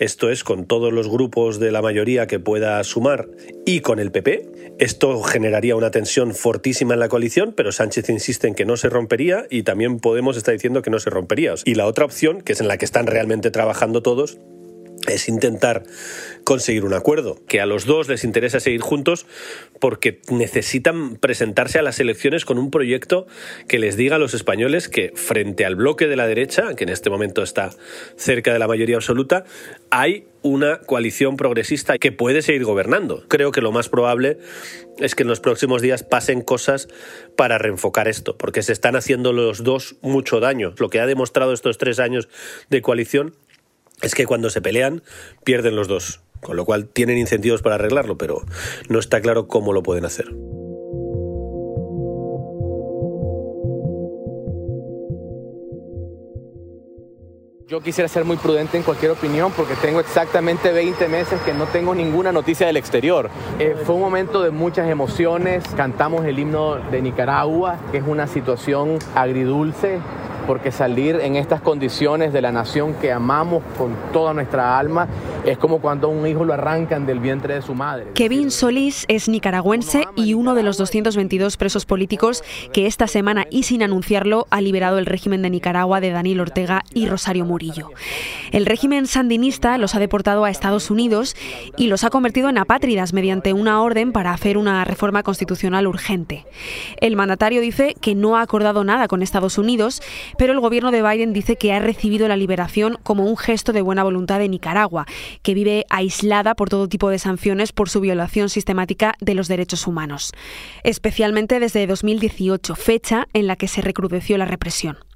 esto 0.00 0.28
es 0.28 0.42
con 0.42 0.66
todos 0.66 0.92
los 0.92 1.08
grupos 1.08 1.60
de 1.60 1.70
la 1.70 1.80
mayoría 1.80 2.26
que 2.26 2.40
pueda 2.40 2.82
sumar 2.82 3.28
y 3.64 3.80
con 3.80 4.00
el 4.00 4.10
PP. 4.10 4.48
Esto 4.80 5.22
generaría 5.22 5.76
una 5.76 5.92
tensión 5.92 6.34
fortísima 6.34 6.94
en 6.94 7.00
la 7.00 7.08
coalición, 7.08 7.52
pero 7.56 7.70
Sánchez 7.70 8.10
insiste 8.10 8.48
en 8.48 8.56
que 8.56 8.64
no 8.64 8.76
se 8.76 8.88
rompería 8.88 9.46
y 9.48 9.62
también 9.62 10.00
Podemos 10.00 10.36
está 10.36 10.50
diciendo 10.50 10.82
que 10.82 10.90
no 10.90 10.98
se 10.98 11.10
rompería. 11.10 11.54
Y 11.64 11.76
la 11.76 11.86
otra 11.86 12.04
opción, 12.04 12.40
que 12.40 12.54
es 12.54 12.60
en 12.60 12.66
la 12.66 12.78
que 12.78 12.84
están 12.84 13.06
realmente 13.06 13.52
trabajando 13.52 14.02
todos, 14.02 14.38
es 15.08 15.28
intentar 15.28 15.84
conseguir 16.44 16.84
un 16.84 16.94
acuerdo, 16.94 17.38
que 17.46 17.60
a 17.60 17.66
los 17.66 17.86
dos 17.86 18.08
les 18.08 18.24
interesa 18.24 18.60
seguir 18.60 18.80
juntos 18.80 19.26
porque 19.78 20.20
necesitan 20.30 21.16
presentarse 21.16 21.78
a 21.78 21.82
las 21.82 22.00
elecciones 22.00 22.44
con 22.44 22.58
un 22.58 22.70
proyecto 22.70 23.26
que 23.68 23.78
les 23.78 23.96
diga 23.96 24.16
a 24.16 24.18
los 24.18 24.34
españoles 24.34 24.88
que 24.88 25.12
frente 25.14 25.64
al 25.64 25.76
bloque 25.76 26.06
de 26.06 26.16
la 26.16 26.26
derecha, 26.26 26.74
que 26.74 26.84
en 26.84 26.90
este 26.90 27.10
momento 27.10 27.42
está 27.42 27.70
cerca 28.16 28.52
de 28.52 28.58
la 28.58 28.68
mayoría 28.68 28.96
absoluta, 28.96 29.44
hay 29.90 30.26
una 30.42 30.80
coalición 30.80 31.36
progresista 31.36 31.98
que 31.98 32.12
puede 32.12 32.42
seguir 32.42 32.64
gobernando. 32.64 33.24
Creo 33.28 33.52
que 33.52 33.60
lo 33.60 33.72
más 33.72 33.88
probable 33.88 34.38
es 34.98 35.14
que 35.14 35.22
en 35.22 35.28
los 35.28 35.40
próximos 35.40 35.82
días 35.82 36.02
pasen 36.02 36.42
cosas 36.42 36.88
para 37.36 37.58
reenfocar 37.58 38.08
esto, 38.08 38.36
porque 38.36 38.62
se 38.62 38.72
están 38.72 38.96
haciendo 38.96 39.32
los 39.32 39.62
dos 39.64 39.96
mucho 40.00 40.40
daño. 40.40 40.74
Lo 40.78 40.88
que 40.88 41.00
ha 41.00 41.06
demostrado 41.06 41.52
estos 41.52 41.78
tres 41.78 41.98
años 41.98 42.28
de 42.70 42.82
coalición 42.82 43.34
es 44.02 44.14
que 44.14 44.26
cuando 44.26 44.50
se 44.50 44.62
pelean 44.62 45.02
pierden 45.44 45.76
los 45.76 45.88
dos, 45.88 46.20
con 46.40 46.56
lo 46.56 46.64
cual 46.64 46.86
tienen 46.86 47.18
incentivos 47.18 47.62
para 47.62 47.76
arreglarlo, 47.76 48.16
pero 48.16 48.42
no 48.88 48.98
está 48.98 49.20
claro 49.20 49.46
cómo 49.46 49.72
lo 49.72 49.82
pueden 49.82 50.04
hacer. 50.04 50.26
Yo 57.70 57.80
quisiera 57.80 58.08
ser 58.08 58.24
muy 58.24 58.36
prudente 58.36 58.76
en 58.76 58.82
cualquier 58.82 59.12
opinión 59.12 59.52
porque 59.56 59.76
tengo 59.76 60.00
exactamente 60.00 60.72
20 60.72 61.06
meses 61.06 61.40
que 61.42 61.54
no 61.54 61.66
tengo 61.66 61.94
ninguna 61.94 62.32
noticia 62.32 62.66
del 62.66 62.76
exterior. 62.76 63.30
Eh, 63.60 63.76
fue 63.84 63.94
un 63.94 64.00
momento 64.00 64.42
de 64.42 64.50
muchas 64.50 64.90
emociones, 64.90 65.62
cantamos 65.76 66.24
el 66.24 66.40
himno 66.40 66.78
de 66.90 67.00
Nicaragua, 67.00 67.78
que 67.92 67.98
es 67.98 68.04
una 68.04 68.26
situación 68.26 68.98
agridulce 69.14 70.00
porque 70.50 70.72
salir 70.72 71.14
en 71.22 71.36
estas 71.36 71.60
condiciones 71.60 72.32
de 72.32 72.42
la 72.42 72.50
nación 72.50 72.94
que 72.94 73.12
amamos 73.12 73.62
con 73.78 73.94
toda 74.12 74.34
nuestra 74.34 74.80
alma 74.80 75.06
es 75.46 75.56
como 75.58 75.80
cuando 75.80 76.08
a 76.08 76.10
un 76.10 76.26
hijo 76.26 76.44
lo 76.44 76.52
arrancan 76.52 77.06
del 77.06 77.20
vientre 77.20 77.54
de 77.54 77.62
su 77.62 77.72
madre. 77.72 78.08
Kevin 78.14 78.50
Solís 78.50 79.04
es 79.06 79.28
nicaragüense 79.28 80.08
y 80.16 80.34
uno 80.34 80.56
de 80.56 80.64
los 80.64 80.76
222 80.76 81.56
presos 81.56 81.86
políticos 81.86 82.42
que 82.72 82.88
esta 82.88 83.06
semana 83.06 83.46
y 83.48 83.62
sin 83.62 83.84
anunciarlo 83.84 84.48
ha 84.50 84.60
liberado 84.60 84.98
el 84.98 85.06
régimen 85.06 85.40
de 85.42 85.50
Nicaragua 85.50 86.00
de 86.00 86.10
Daniel 86.10 86.40
Ortega 86.40 86.82
y 86.92 87.06
Rosario 87.06 87.44
Murillo. 87.44 87.92
El 88.50 88.66
régimen 88.66 89.06
sandinista 89.06 89.78
los 89.78 89.94
ha 89.94 90.00
deportado 90.00 90.44
a 90.44 90.50
Estados 90.50 90.90
Unidos 90.90 91.36
y 91.76 91.86
los 91.86 92.02
ha 92.02 92.10
convertido 92.10 92.48
en 92.48 92.58
apátridas 92.58 93.12
mediante 93.12 93.52
una 93.52 93.80
orden 93.80 94.10
para 94.10 94.32
hacer 94.32 94.58
una 94.58 94.84
reforma 94.84 95.22
constitucional 95.22 95.86
urgente. 95.86 96.44
El 97.00 97.14
mandatario 97.14 97.60
dice 97.60 97.94
que 98.00 98.16
no 98.16 98.36
ha 98.36 98.42
acordado 98.42 98.82
nada 98.82 99.06
con 99.06 99.22
Estados 99.22 99.56
Unidos, 99.56 100.02
pero 100.40 100.54
el 100.54 100.60
gobierno 100.60 100.90
de 100.90 101.02
Biden 101.02 101.34
dice 101.34 101.56
que 101.56 101.74
ha 101.74 101.80
recibido 101.80 102.26
la 102.26 102.34
liberación 102.34 102.96
como 103.02 103.26
un 103.26 103.36
gesto 103.36 103.74
de 103.74 103.82
buena 103.82 104.04
voluntad 104.04 104.38
de 104.38 104.48
Nicaragua, 104.48 105.04
que 105.42 105.52
vive 105.52 105.84
aislada 105.90 106.54
por 106.54 106.70
todo 106.70 106.88
tipo 106.88 107.10
de 107.10 107.18
sanciones 107.18 107.72
por 107.72 107.90
su 107.90 108.00
violación 108.00 108.48
sistemática 108.48 109.12
de 109.20 109.34
los 109.34 109.48
derechos 109.48 109.86
humanos, 109.86 110.32
especialmente 110.82 111.60
desde 111.60 111.86
2018, 111.86 112.74
fecha 112.74 113.28
en 113.34 113.48
la 113.48 113.56
que 113.56 113.68
se 113.68 113.82
recrudeció 113.82 114.38
la 114.38 114.46
represión. 114.46 115.09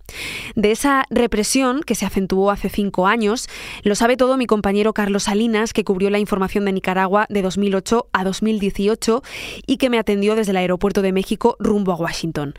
De 0.54 0.70
esa 0.70 1.04
represión, 1.10 1.82
que 1.82 1.94
se 1.94 2.06
acentuó 2.06 2.50
hace 2.50 2.68
cinco 2.68 3.06
años, 3.06 3.48
lo 3.82 3.94
sabe 3.94 4.16
todo 4.16 4.36
mi 4.36 4.46
compañero 4.46 4.92
Carlos 4.92 5.24
Salinas, 5.24 5.72
que 5.72 5.84
cubrió 5.84 6.10
la 6.10 6.18
información 6.18 6.64
de 6.64 6.72
Nicaragua 6.72 7.26
de 7.28 7.42
2008 7.42 8.08
a 8.12 8.24
2018 8.24 9.22
y 9.66 9.76
que 9.76 9.90
me 9.90 9.98
atendió 9.98 10.36
desde 10.36 10.52
el 10.52 10.58
aeropuerto 10.58 11.02
de 11.02 11.12
México 11.12 11.56
rumbo 11.58 11.92
a 11.92 11.96
Washington. 11.96 12.54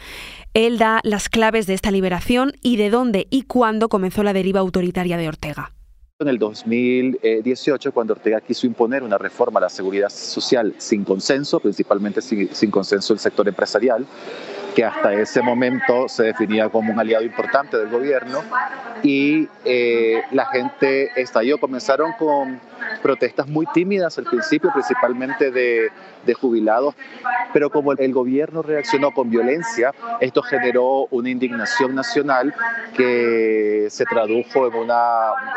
Él 0.54 0.78
da 0.78 1.02
las 1.04 1.30
claves 1.30 1.68
de 1.68 1.74
esta 1.74 1.92
liberación 1.92 2.54
y 2.62 2.78
de 2.78 2.90
dónde 2.90 3.28
y 3.30 3.44
cuándo 3.44 3.90
comenzó 3.90 4.24
la 4.24 4.34
deriva 4.34 4.60
autoritaria 4.62 5.18
de 5.18 5.28
Ortega. 5.28 5.72
En 6.18 6.30
el 6.30 6.40
2018, 6.40 7.92
cuando 7.92 8.14
Ortega 8.14 8.40
quiso 8.40 8.66
imponer 8.66 9.04
una 9.04 9.18
reforma 9.18 9.60
a 9.60 9.64
la 9.64 9.70
seguridad 9.70 10.08
social 10.08 10.74
sin 10.78 11.04
consenso, 11.04 11.60
principalmente 11.60 12.22
sin, 12.22 12.72
consenso 12.72 13.14
del 13.14 13.20
sector 13.20 13.46
empresarial, 13.50 14.06
que 14.76 14.84
hasta 14.84 15.14
ese 15.14 15.42
momento 15.42 16.10
se 16.10 16.24
definía 16.24 16.70
como 16.70 16.92
un 16.92 17.00
aliado 17.00 17.24
importante 17.24 17.78
del 17.78 17.90
gobierno 17.90 18.44
y 19.02 19.48
eh, 19.64 20.22
la 20.32 20.46
gente 20.48 21.10
estalló. 21.16 21.58
Comenzaron 21.58 22.12
con 22.20 22.60
protestas 23.02 23.48
muy 23.48 23.66
tímidas 23.68 24.18
al 24.18 24.26
principio, 24.26 24.72
principalmente 24.74 25.50
de, 25.50 25.92
jubilados, 26.34 26.96
pero 27.54 27.70
como 27.70 27.94
el 27.94 28.14
gobierno 28.14 28.62
reaccionó 28.62 29.12
con 29.12 29.30
violencia, 29.30 29.94
esto 30.20 30.42
generó 30.42 31.08
una 31.12 31.30
indignación 31.30 31.96
nacional 31.96 32.54
que 32.98 33.88
se 33.90 34.06
tradujo 34.06 34.68
en, 34.68 34.90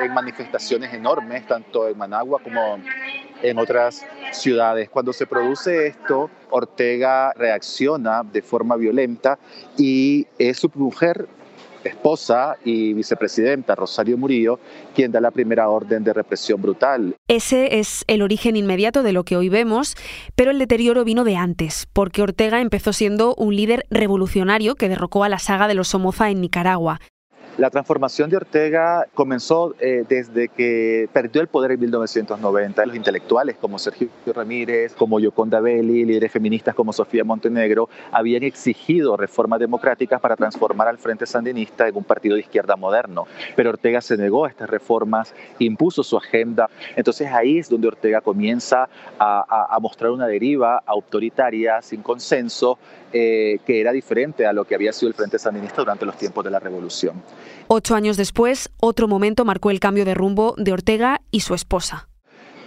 en 0.04 0.14
manifestaciones 0.14 0.92
enormes, 0.92 1.46
tanto 1.46 1.88
en 1.88 1.96
Managua 1.98 2.40
como 2.44 2.78
en 3.42 3.58
otras 3.58 4.04
ciudades. 4.32 4.88
Cuando 4.88 5.12
se 5.12 5.26
produce 5.26 5.88
esto, 5.88 6.30
Ortega 6.50 7.32
reacciona 7.34 8.22
de 8.22 8.42
forma 8.42 8.76
violenta 8.76 9.38
y 9.76 10.26
es 10.38 10.58
su 10.58 10.70
mujer 10.74 11.28
esposa 11.84 12.56
y 12.64 12.92
vicepresidenta 12.92 13.74
Rosario 13.74 14.16
Murillo, 14.16 14.58
quien 14.94 15.12
da 15.12 15.20
la 15.20 15.30
primera 15.30 15.68
orden 15.68 16.04
de 16.04 16.12
represión 16.12 16.60
brutal. 16.60 17.14
Ese 17.28 17.78
es 17.78 18.04
el 18.06 18.22
origen 18.22 18.56
inmediato 18.56 19.02
de 19.02 19.12
lo 19.12 19.24
que 19.24 19.36
hoy 19.36 19.48
vemos, 19.48 19.94
pero 20.34 20.50
el 20.50 20.58
deterioro 20.58 21.04
vino 21.04 21.24
de 21.24 21.36
antes, 21.36 21.86
porque 21.92 22.22
Ortega 22.22 22.60
empezó 22.60 22.92
siendo 22.92 23.34
un 23.36 23.54
líder 23.54 23.84
revolucionario 23.90 24.74
que 24.74 24.88
derrocó 24.88 25.24
a 25.24 25.28
la 25.28 25.38
saga 25.38 25.68
de 25.68 25.74
los 25.74 25.88
Somoza 25.88 26.30
en 26.30 26.40
Nicaragua. 26.40 27.00
La 27.58 27.70
transformación 27.70 28.30
de 28.30 28.36
Ortega 28.36 29.08
comenzó 29.14 29.74
eh, 29.80 30.04
desde 30.08 30.46
que 30.46 31.08
perdió 31.12 31.42
el 31.42 31.48
poder 31.48 31.72
en 31.72 31.80
1990. 31.80 32.86
Los 32.86 32.94
intelectuales 32.94 33.56
como 33.56 33.80
Sergio 33.80 34.08
Ramírez, 34.26 34.94
como 34.94 35.18
Yoconda 35.18 35.58
Belli, 35.58 36.04
líderes 36.04 36.30
feministas 36.30 36.76
como 36.76 36.92
Sofía 36.92 37.24
Montenegro, 37.24 37.88
habían 38.12 38.44
exigido 38.44 39.16
reformas 39.16 39.58
democráticas 39.58 40.20
para 40.20 40.36
transformar 40.36 40.86
al 40.86 40.98
Frente 40.98 41.26
Sandinista 41.26 41.88
en 41.88 41.96
un 41.96 42.04
partido 42.04 42.36
de 42.36 42.42
izquierda 42.42 42.76
moderno. 42.76 43.26
Pero 43.56 43.70
Ortega 43.70 44.00
se 44.02 44.16
negó 44.16 44.44
a 44.44 44.50
estas 44.50 44.70
reformas, 44.70 45.34
impuso 45.58 46.04
su 46.04 46.16
agenda. 46.16 46.70
Entonces 46.94 47.26
ahí 47.32 47.58
es 47.58 47.68
donde 47.68 47.88
Ortega 47.88 48.20
comienza 48.20 48.88
a, 49.18 49.76
mostrar 49.82 50.12
una 50.12 50.28
deriva 50.28 50.80
autoritaria, 50.86 51.82
sin 51.82 52.02
consenso, 52.02 52.78
eh, 53.12 53.58
que 53.66 53.80
era 53.80 53.92
diferente 53.92 54.46
a 54.46 54.52
lo 54.52 54.64
que 54.64 54.74
había 54.74 54.92
sido 54.92 55.08
el 55.08 55.14
Frente 55.14 55.38
Sandinista 55.38 55.76
durante 55.82 56.04
los 56.04 56.16
tiempos 56.16 56.44
de 56.44 56.50
la 56.50 56.58
Revolución. 56.58 57.22
Ocho 57.68 57.94
años 57.94 58.16
después, 58.16 58.70
otro 58.80 59.08
momento 59.08 59.44
marcó 59.44 59.70
el 59.70 59.80
cambio 59.80 60.04
de 60.04 60.14
rumbo 60.14 60.54
de 60.58 60.72
Ortega 60.72 61.20
y 61.30 61.40
su 61.40 61.54
esposa. 61.54 62.08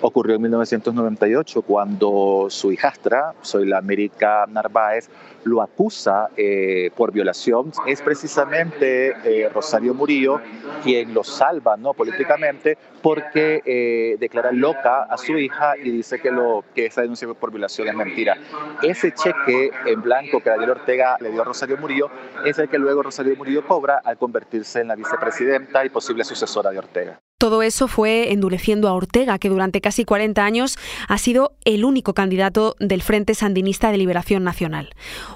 Ocurrió 0.03 0.35
en 0.35 0.41
1998 0.41 1.61
cuando 1.61 2.47
su 2.49 2.71
hijastra, 2.71 3.35
soy 3.41 3.67
la 3.67 3.77
América 3.77 4.45
Narváez, 4.49 5.09
lo 5.43 5.61
acusa 5.61 6.29
eh, 6.35 6.89
por 6.95 7.11
violación. 7.11 7.71
Es 7.85 8.01
precisamente 8.01 9.13
eh, 9.23 9.47
Rosario 9.49 9.93
Murillo 9.93 10.41
quien 10.83 11.13
lo 11.13 11.23
salva 11.23 11.77
¿no? 11.77 11.93
políticamente 11.93 12.79
porque 13.03 13.61
eh, 13.63 14.17
declara 14.19 14.51
loca 14.51 15.03
a 15.03 15.17
su 15.17 15.37
hija 15.37 15.77
y 15.77 15.91
dice 15.91 16.19
que, 16.19 16.31
lo, 16.31 16.63
que 16.73 16.87
esa 16.87 17.01
denuncia 17.01 17.27
por 17.33 17.51
violación 17.51 17.87
es 17.87 17.95
mentira. 17.95 18.37
Ese 18.81 19.13
cheque 19.13 19.71
en 19.85 20.01
blanco 20.01 20.41
que 20.41 20.49
Daniel 20.49 20.71
Ortega 20.71 21.17
le 21.19 21.29
dio 21.29 21.43
a 21.43 21.45
Rosario 21.45 21.77
Murillo 21.77 22.09
es 22.43 22.57
el 22.57 22.69
que 22.69 22.79
luego 22.79 23.03
Rosario 23.03 23.35
Murillo 23.35 23.67
cobra 23.67 24.01
al 24.03 24.17
convertirse 24.17 24.81
en 24.81 24.87
la 24.87 24.95
vicepresidenta 24.95 25.85
y 25.85 25.89
posible 25.89 26.23
sucesora 26.23 26.71
de 26.71 26.79
Ortega. 26.79 27.21
Todo 27.41 27.63
eso 27.63 27.87
fue 27.87 28.31
endureciendo 28.31 28.87
a 28.87 28.93
Ortega, 28.93 29.39
que 29.39 29.49
durante 29.49 29.81
casi 29.81 30.05
40 30.05 30.45
años 30.45 30.77
ha 31.07 31.17
sido 31.17 31.53
el 31.65 31.85
único 31.85 32.13
candidato 32.13 32.75
del 32.79 33.01
Frente 33.01 33.33
Sandinista 33.33 33.89
de 33.89 33.97
Liberación 33.97 34.43
Nacional. 34.43 34.93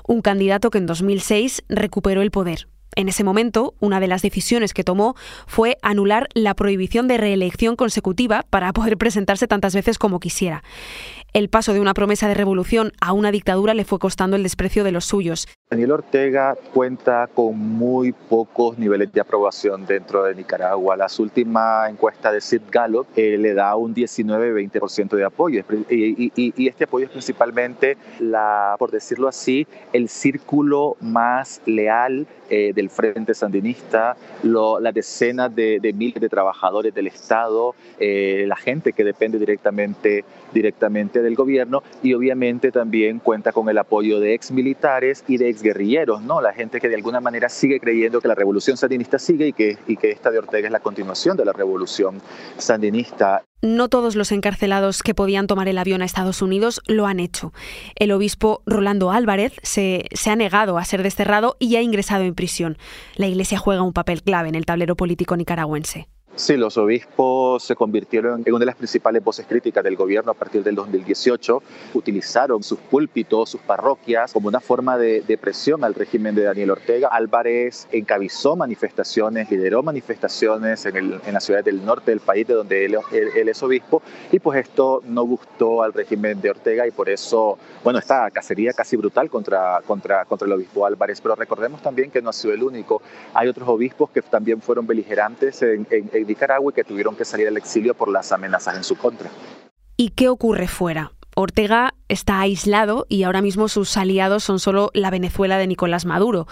Un 0.07 0.21
candidato 0.21 0.69
que 0.69 0.77
en 0.77 0.85
2006 0.85 1.63
recuperó 1.67 2.21
el 2.21 2.29
poder. 2.29 2.67
En 2.95 3.09
ese 3.09 3.23
momento, 3.23 3.73
una 3.79 3.99
de 3.99 4.07
las 4.07 4.21
decisiones 4.21 4.75
que 4.75 4.83
tomó 4.83 5.15
fue 5.47 5.77
anular 5.81 6.29
la 6.35 6.53
prohibición 6.53 7.07
de 7.07 7.17
reelección 7.17 7.75
consecutiva 7.75 8.45
para 8.51 8.71
poder 8.71 8.97
presentarse 8.97 9.47
tantas 9.47 9.73
veces 9.73 9.97
como 9.97 10.19
quisiera. 10.19 10.63
El 11.35 11.49
paso 11.49 11.73
de 11.73 11.81
una 11.81 11.93
promesa 11.93 12.29
de 12.29 12.33
revolución 12.33 12.93
a 13.01 13.11
una 13.11 13.29
dictadura 13.29 13.73
le 13.73 13.83
fue 13.83 13.99
costando 13.99 14.37
el 14.37 14.43
desprecio 14.43 14.85
de 14.85 14.93
los 14.93 15.03
suyos. 15.03 15.49
Daniel 15.69 15.91
Ortega 15.91 16.55
cuenta 16.73 17.27
con 17.27 17.59
muy 17.59 18.13
pocos 18.13 18.77
niveles 18.77 19.11
de 19.11 19.19
aprobación 19.19 19.85
dentro 19.85 20.23
de 20.23 20.33
Nicaragua. 20.33 20.95
Las 20.95 21.19
últimas 21.19 21.89
encuestas 21.89 22.31
de 22.31 22.39
Sid 22.39 22.61
Gallup 22.71 23.07
eh, 23.17 23.37
le 23.37 23.53
da 23.53 23.75
un 23.75 23.93
19-20% 23.93 25.09
de 25.17 25.25
apoyo. 25.25 25.61
Y, 25.89 26.31
y, 26.33 26.53
y, 26.55 26.67
este 26.69 26.85
apoyo 26.85 27.07
es 27.07 27.11
principalmente, 27.11 27.97
por 28.79 28.91
decirlo 28.91 29.27
así, 29.27 29.67
el 29.91 30.07
círculo 30.07 30.95
más 31.01 31.61
leal 31.65 32.27
eh, 32.47 32.73
del 32.75 32.91
Frente 32.91 33.33
Sandinista, 33.33 34.15
lo, 34.43 34.79
las 34.79 34.93
decenas 34.93 35.55
de, 35.55 35.79
de, 35.79 35.93
miles 35.93 36.21
de 36.21 36.29
trabajadores 36.29 36.93
del 36.93 37.07
Estado, 37.07 37.73
eh, 37.99 38.45
la 38.47 38.55
gente 38.55 38.93
que 38.93 39.03
depende 39.03 39.39
directamente, 39.39 40.23
directamente 40.53 41.21
del 41.21 41.35
gobierno 41.35 41.83
y 42.01 42.13
obviamente 42.13 42.71
también 42.71 43.19
cuenta 43.19 43.51
con 43.51 43.69
el 43.69 43.77
apoyo 43.77 44.19
de 44.19 44.33
ex 44.33 44.51
militares 44.51 45.23
y 45.27 45.37
de 45.37 45.49
ex 45.49 45.61
guerrilleros, 45.61 46.21
¿no? 46.21 46.41
la 46.41 46.53
gente 46.53 46.79
que 46.79 46.89
de 46.89 46.95
alguna 46.95 47.21
manera 47.21 47.49
sigue 47.49 47.79
creyendo 47.79 48.21
que 48.21 48.27
la 48.27 48.35
revolución 48.35 48.77
sandinista 48.77 49.19
sigue 49.19 49.47
y 49.47 49.53
que, 49.53 49.77
y 49.87 49.97
que 49.97 50.11
esta 50.11 50.31
de 50.31 50.39
Ortega 50.39 50.67
es 50.67 50.71
la 50.71 50.79
continuación 50.79 51.37
de 51.37 51.45
la 51.45 51.53
revolución 51.53 52.21
sandinista. 52.57 53.43
No 53.61 53.89
todos 53.89 54.15
los 54.15 54.31
encarcelados 54.31 55.01
que 55.01 55.15
podían 55.15 55.47
tomar 55.47 55.67
el 55.67 55.77
avión 55.77 56.01
a 56.01 56.05
Estados 56.05 56.41
Unidos 56.41 56.81
lo 56.87 57.07
han 57.07 57.19
hecho. 57.19 57.51
El 57.95 58.11
obispo 58.11 58.61
Rolando 58.65 59.11
Álvarez 59.11 59.53
se, 59.63 60.05
se, 60.11 60.29
ha 60.29 60.35
negado 60.35 60.77
a 60.77 60.85
ser 60.85 61.01
desterrado 61.01 61.55
y 61.57 61.75
ha 61.75 61.81
ingresado 61.81 62.23
en 62.25 62.35
prisión. 62.35 62.77
La 63.15 63.27
Iglesia 63.27 63.57
juega 63.57 63.81
un 63.81 63.93
papel 63.93 64.21
clave 64.21 64.49
en 64.49 64.55
el 64.55 64.65
tablero 64.65 64.95
político 64.95 65.35
nicaragüense. 65.35 66.07
Sí, 66.37 66.57
los 66.57 66.77
obispos 66.77 67.63
se 67.63 67.77
convirtieron 67.77 68.43
en 68.45 68.53
una 68.53 68.59
de 68.59 68.65
las 68.65 68.75
principales 68.75 69.23
voces 69.23 69.45
críticas 69.47 69.81
del 69.85 69.95
gobierno 69.95 70.31
a 70.31 70.33
partir 70.33 70.63
del 70.63 70.75
2018. 70.75 71.63
Utilizaron 71.93 72.61
sus 72.61 72.77
púlpitos, 72.77 73.51
sus 73.51 73.61
parroquias 73.61 74.33
como 74.33 74.49
una 74.49 74.59
forma 74.59 74.97
de, 74.97 75.21
de 75.21 75.37
presión 75.37 75.85
al 75.85 75.93
régimen 75.93 76.35
de 76.35 76.43
Daniel 76.43 76.71
Ortega. 76.71 77.07
Álvarez 77.07 77.87
encabezó 77.93 78.57
manifestaciones, 78.57 79.49
lideró 79.49 79.81
manifestaciones 79.81 80.85
en, 80.85 80.97
el, 80.97 81.21
en 81.25 81.33
las 81.33 81.45
ciudades 81.45 81.63
del 81.63 81.85
norte 81.85 82.11
del 82.11 82.19
país 82.19 82.45
de 82.45 82.53
donde 82.53 82.83
él, 82.83 82.97
él, 83.13 83.29
él, 83.33 83.47
es 83.47 83.63
obispo 83.63 84.01
y 84.29 84.39
pues 84.39 84.59
esto 84.59 85.01
no 85.05 85.23
gustó 85.23 85.83
al 85.83 85.93
régimen 85.93 86.41
de 86.41 86.49
Ortega 86.49 86.85
y 86.85 86.91
por 86.91 87.07
eso, 87.07 87.57
bueno, 87.81 87.99
esta 87.99 88.29
cacería 88.29 88.73
casi 88.73 88.97
brutal 88.97 89.29
contra, 89.29 89.81
contra, 89.87 90.25
contra 90.25 90.45
el 90.45 90.51
obispo 90.51 90.85
Álvarez. 90.85 91.21
Pero 91.21 91.35
recordemos 91.35 91.81
también 91.81 92.11
que 92.11 92.21
no 92.21 92.31
ha 92.31 92.33
sido 92.33 92.53
el 92.53 92.61
único. 92.61 93.01
Hay 93.33 93.47
otros 93.47 93.69
obispos 93.69 94.09
que 94.09 94.21
también 94.21 94.59
fueron 94.59 94.85
beligerantes 94.85 95.61
en, 95.61 95.87
en, 95.89 96.09
en 96.11 96.24
Nicaragua 96.25 96.71
y 96.71 96.75
que 96.75 96.83
tuvieron 96.83 97.15
que 97.15 97.25
salir 97.25 97.47
al 97.47 97.57
exilio 97.57 97.93
por 97.93 98.09
las 98.09 98.31
amenazas 98.31 98.75
en 98.75 98.83
su 98.83 98.97
contra. 98.97 99.29
¿Y 99.97 100.09
qué 100.09 100.29
ocurre 100.29 100.67
fuera? 100.67 101.11
Ortega 101.37 101.93
está 102.07 102.39
aislado 102.39 103.05
y 103.09 103.23
ahora 103.23 103.41
mismo 103.41 103.67
sus 103.67 103.97
aliados 103.97 104.43
son 104.43 104.59
solo 104.59 104.89
la 104.93 105.09
Venezuela 105.09 105.57
de 105.57 105.67
Nicolás 105.67 106.05
Maduro. 106.05 106.47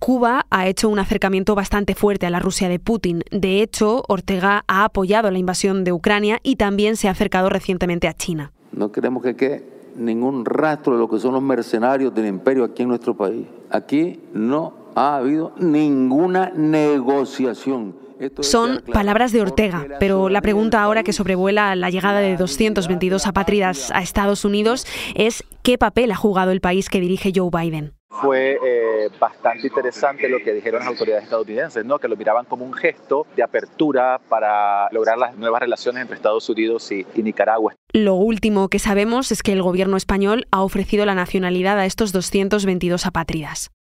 Cuba 0.00 0.46
ha 0.50 0.66
hecho 0.66 0.88
un 0.88 0.98
acercamiento 0.98 1.54
bastante 1.54 1.94
fuerte 1.94 2.26
a 2.26 2.30
la 2.30 2.40
Rusia 2.40 2.68
de 2.68 2.80
Putin. 2.80 3.22
De 3.30 3.62
hecho, 3.62 4.02
Ortega 4.08 4.64
ha 4.66 4.84
apoyado 4.84 5.30
la 5.30 5.38
invasión 5.38 5.84
de 5.84 5.92
Ucrania 5.92 6.40
y 6.42 6.56
también 6.56 6.96
se 6.96 7.06
ha 7.06 7.12
acercado 7.12 7.48
recientemente 7.48 8.08
a 8.08 8.14
China. 8.14 8.52
No 8.72 8.90
queremos 8.90 9.22
que 9.22 9.36
quede 9.36 9.74
ningún 9.96 10.44
rastro 10.44 10.94
de 10.94 10.98
lo 10.98 11.08
que 11.08 11.20
son 11.20 11.34
los 11.34 11.42
mercenarios 11.42 12.12
del 12.12 12.26
imperio 12.26 12.64
aquí 12.64 12.82
en 12.82 12.88
nuestro 12.88 13.16
país. 13.16 13.46
Aquí 13.70 14.20
no 14.32 14.74
ha 14.96 15.16
habido 15.16 15.52
ninguna 15.58 16.50
negociación. 16.50 18.03
Son 18.40 18.82
palabras 18.92 19.32
de 19.32 19.42
Ortega, 19.42 19.86
pero 20.00 20.28
la 20.28 20.40
pregunta 20.40 20.82
ahora 20.82 21.02
que 21.02 21.12
sobrevuela 21.12 21.74
la 21.76 21.90
llegada 21.90 22.20
de 22.20 22.36
222 22.36 23.26
apátridas 23.26 23.90
a 23.90 24.02
Estados 24.02 24.44
Unidos 24.44 24.86
es 25.14 25.44
qué 25.62 25.78
papel 25.78 26.10
ha 26.12 26.16
jugado 26.16 26.50
el 26.50 26.60
país 26.60 26.88
que 26.88 27.00
dirige 27.00 27.32
Joe 27.34 27.50
Biden. 27.50 27.94
Fue 28.20 28.58
eh, 28.64 29.08
bastante 29.18 29.66
interesante 29.66 30.28
lo 30.28 30.38
que 30.38 30.52
dijeron 30.52 30.80
las 30.80 30.88
autoridades 30.88 31.24
estadounidenses, 31.24 31.84
¿no? 31.84 31.98
que 31.98 32.06
lo 32.06 32.16
miraban 32.16 32.44
como 32.44 32.64
un 32.64 32.72
gesto 32.72 33.26
de 33.34 33.42
apertura 33.42 34.20
para 34.28 34.88
lograr 34.92 35.18
las 35.18 35.36
nuevas 35.36 35.60
relaciones 35.60 36.02
entre 36.02 36.16
Estados 36.16 36.48
Unidos 36.48 36.92
y, 36.92 37.04
y 37.14 37.22
Nicaragua. 37.24 37.74
Lo 37.92 38.14
último 38.14 38.68
que 38.68 38.78
sabemos 38.78 39.32
es 39.32 39.42
que 39.42 39.52
el 39.52 39.62
gobierno 39.62 39.96
español 39.96 40.46
ha 40.52 40.62
ofrecido 40.62 41.04
la 41.06 41.16
nacionalidad 41.16 41.76
a 41.78 41.86
estos 41.86 42.12
222 42.12 43.04
apátridas. 43.04 43.73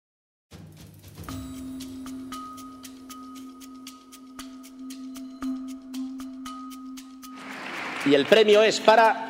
Y 8.04 8.14
el 8.14 8.26
premio 8.26 8.62
es 8.62 8.80
para... 8.80 9.28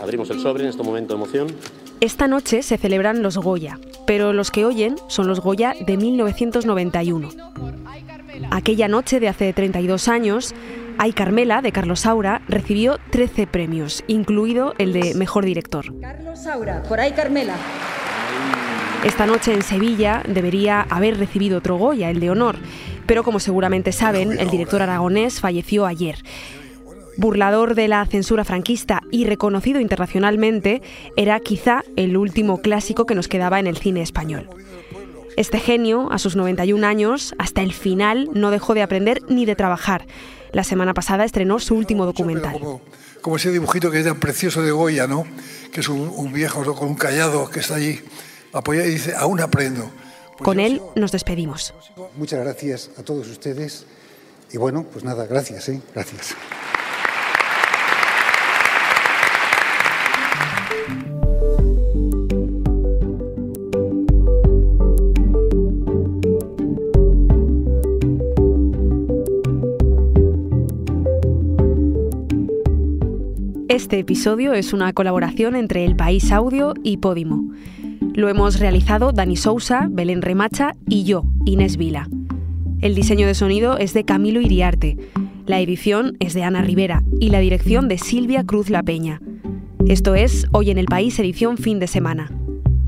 Abrimos 0.00 0.30
el 0.30 0.40
sobre 0.40 0.64
en 0.64 0.70
este 0.70 0.82
momento 0.82 1.14
de 1.14 1.22
emoción. 1.22 1.48
Esta 2.00 2.28
noche 2.28 2.62
se 2.62 2.76
celebran 2.76 3.22
los 3.22 3.36
Goya, 3.38 3.78
pero 4.06 4.32
los 4.32 4.50
que 4.50 4.64
oyen 4.64 4.96
son 5.08 5.26
los 5.26 5.40
Goya 5.40 5.74
de 5.80 5.96
1991. 5.96 7.30
Aquella 8.50 8.88
noche 8.88 9.20
de 9.20 9.28
hace 9.28 9.52
32 9.52 10.08
años, 10.08 10.54
Ay 10.98 11.12
Carmela, 11.12 11.62
de 11.62 11.72
Carlos 11.72 12.00
Saura, 12.00 12.42
recibió 12.48 12.98
13 13.10 13.46
premios, 13.46 14.04
incluido 14.06 14.74
el 14.78 14.92
de 14.92 15.14
Mejor 15.14 15.44
Director. 15.44 15.98
Carlos 16.00 16.40
Saura, 16.40 16.82
por 16.82 17.00
Ay 17.00 17.12
Carmela. 17.12 17.56
Esta 19.04 19.26
noche 19.26 19.52
en 19.52 19.62
Sevilla 19.62 20.22
debería 20.26 20.82
haber 20.82 21.18
recibido 21.18 21.58
otro 21.58 21.76
Goya, 21.76 22.10
el 22.10 22.20
de 22.20 22.30
Honor, 22.30 22.56
pero 23.06 23.22
como 23.22 23.40
seguramente 23.40 23.92
saben, 23.92 24.38
el 24.38 24.50
director 24.50 24.82
aragonés 24.82 25.40
falleció 25.40 25.86
ayer. 25.86 26.16
Burlador 27.16 27.74
de 27.74 27.88
la 27.88 28.04
censura 28.06 28.44
franquista 28.44 29.00
y 29.10 29.24
reconocido 29.24 29.80
internacionalmente, 29.80 30.82
era 31.16 31.38
quizá 31.40 31.82
el 31.96 32.16
último 32.16 32.60
clásico 32.60 33.06
que 33.06 33.14
nos 33.14 33.28
quedaba 33.28 33.60
en 33.60 33.66
el 33.66 33.76
cine 33.76 34.02
español. 34.02 34.48
Este 35.36 35.58
genio, 35.58 36.12
a 36.12 36.18
sus 36.18 36.36
91 36.36 36.86
años, 36.86 37.34
hasta 37.38 37.62
el 37.62 37.72
final 37.72 38.28
no 38.34 38.50
dejó 38.50 38.74
de 38.74 38.82
aprender 38.82 39.20
ni 39.28 39.46
de 39.46 39.56
trabajar. 39.56 40.06
La 40.52 40.62
semana 40.62 40.94
pasada 40.94 41.24
estrenó 41.24 41.58
su 41.58 41.74
último 41.74 42.06
documental. 42.06 42.60
Como, 43.20 43.36
ese 43.36 43.50
dibujito 43.50 43.90
que 43.90 43.98
es 43.98 44.04
tan 44.04 44.20
precioso 44.20 44.62
de 44.62 44.70
Goya, 44.70 45.08
¿no? 45.08 45.26
Que 45.72 45.80
es 45.80 45.88
un, 45.88 46.32
viejo 46.32 46.62
con 46.74 46.88
un 46.88 46.94
callado 46.94 47.50
que 47.50 47.60
está 47.60 47.76
allí 47.76 48.00
apoyado 48.52 48.86
y 48.88 48.92
dice, 48.92 49.14
aún 49.16 49.40
aprendo. 49.40 49.90
Pues 50.36 50.44
con 50.44 50.60
él 50.60 50.80
nos 50.94 51.10
despedimos. 51.10 51.74
Muchas 52.16 52.40
gracias 52.40 52.90
a 52.96 53.02
todos 53.02 53.28
ustedes. 53.28 53.86
Y 54.52 54.58
bueno, 54.58 54.84
pues 54.84 55.04
nada, 55.04 55.26
gracias, 55.26 55.68
¿eh? 55.68 55.80
Gracias. 55.92 56.36
Este 73.84 73.98
episodio 73.98 74.54
es 74.54 74.72
una 74.72 74.94
colaboración 74.94 75.54
entre 75.54 75.84
El 75.84 75.94
País 75.94 76.32
Audio 76.32 76.72
y 76.82 76.96
Podimo. 76.96 77.52
Lo 78.14 78.30
hemos 78.30 78.58
realizado 78.58 79.12
Dani 79.12 79.36
Sousa, 79.36 79.88
Belén 79.90 80.22
Remacha 80.22 80.72
y 80.88 81.04
yo, 81.04 81.26
Inés 81.44 81.76
Vila. 81.76 82.08
El 82.80 82.94
diseño 82.94 83.26
de 83.26 83.34
sonido 83.34 83.76
es 83.76 83.92
de 83.92 84.04
Camilo 84.04 84.40
Iriarte, 84.40 84.96
la 85.44 85.60
edición 85.60 86.16
es 86.18 86.32
de 86.32 86.44
Ana 86.44 86.62
Rivera 86.62 87.02
y 87.20 87.28
la 87.28 87.40
dirección 87.40 87.86
de 87.88 87.98
Silvia 87.98 88.42
Cruz 88.44 88.70
La 88.70 88.82
Peña. 88.82 89.20
Esto 89.86 90.14
es 90.14 90.46
Hoy 90.52 90.70
en 90.70 90.78
el 90.78 90.86
País, 90.86 91.18
edición 91.18 91.58
fin 91.58 91.78
de 91.78 91.86
semana. 91.86 92.30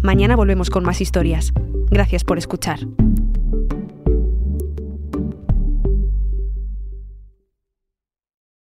Mañana 0.01 0.35
volvemos 0.35 0.71
con 0.71 0.83
más 0.83 1.03
historias. 1.03 1.53
Gracias 1.91 2.25
por 2.25 2.39
escuchar. 2.39 2.79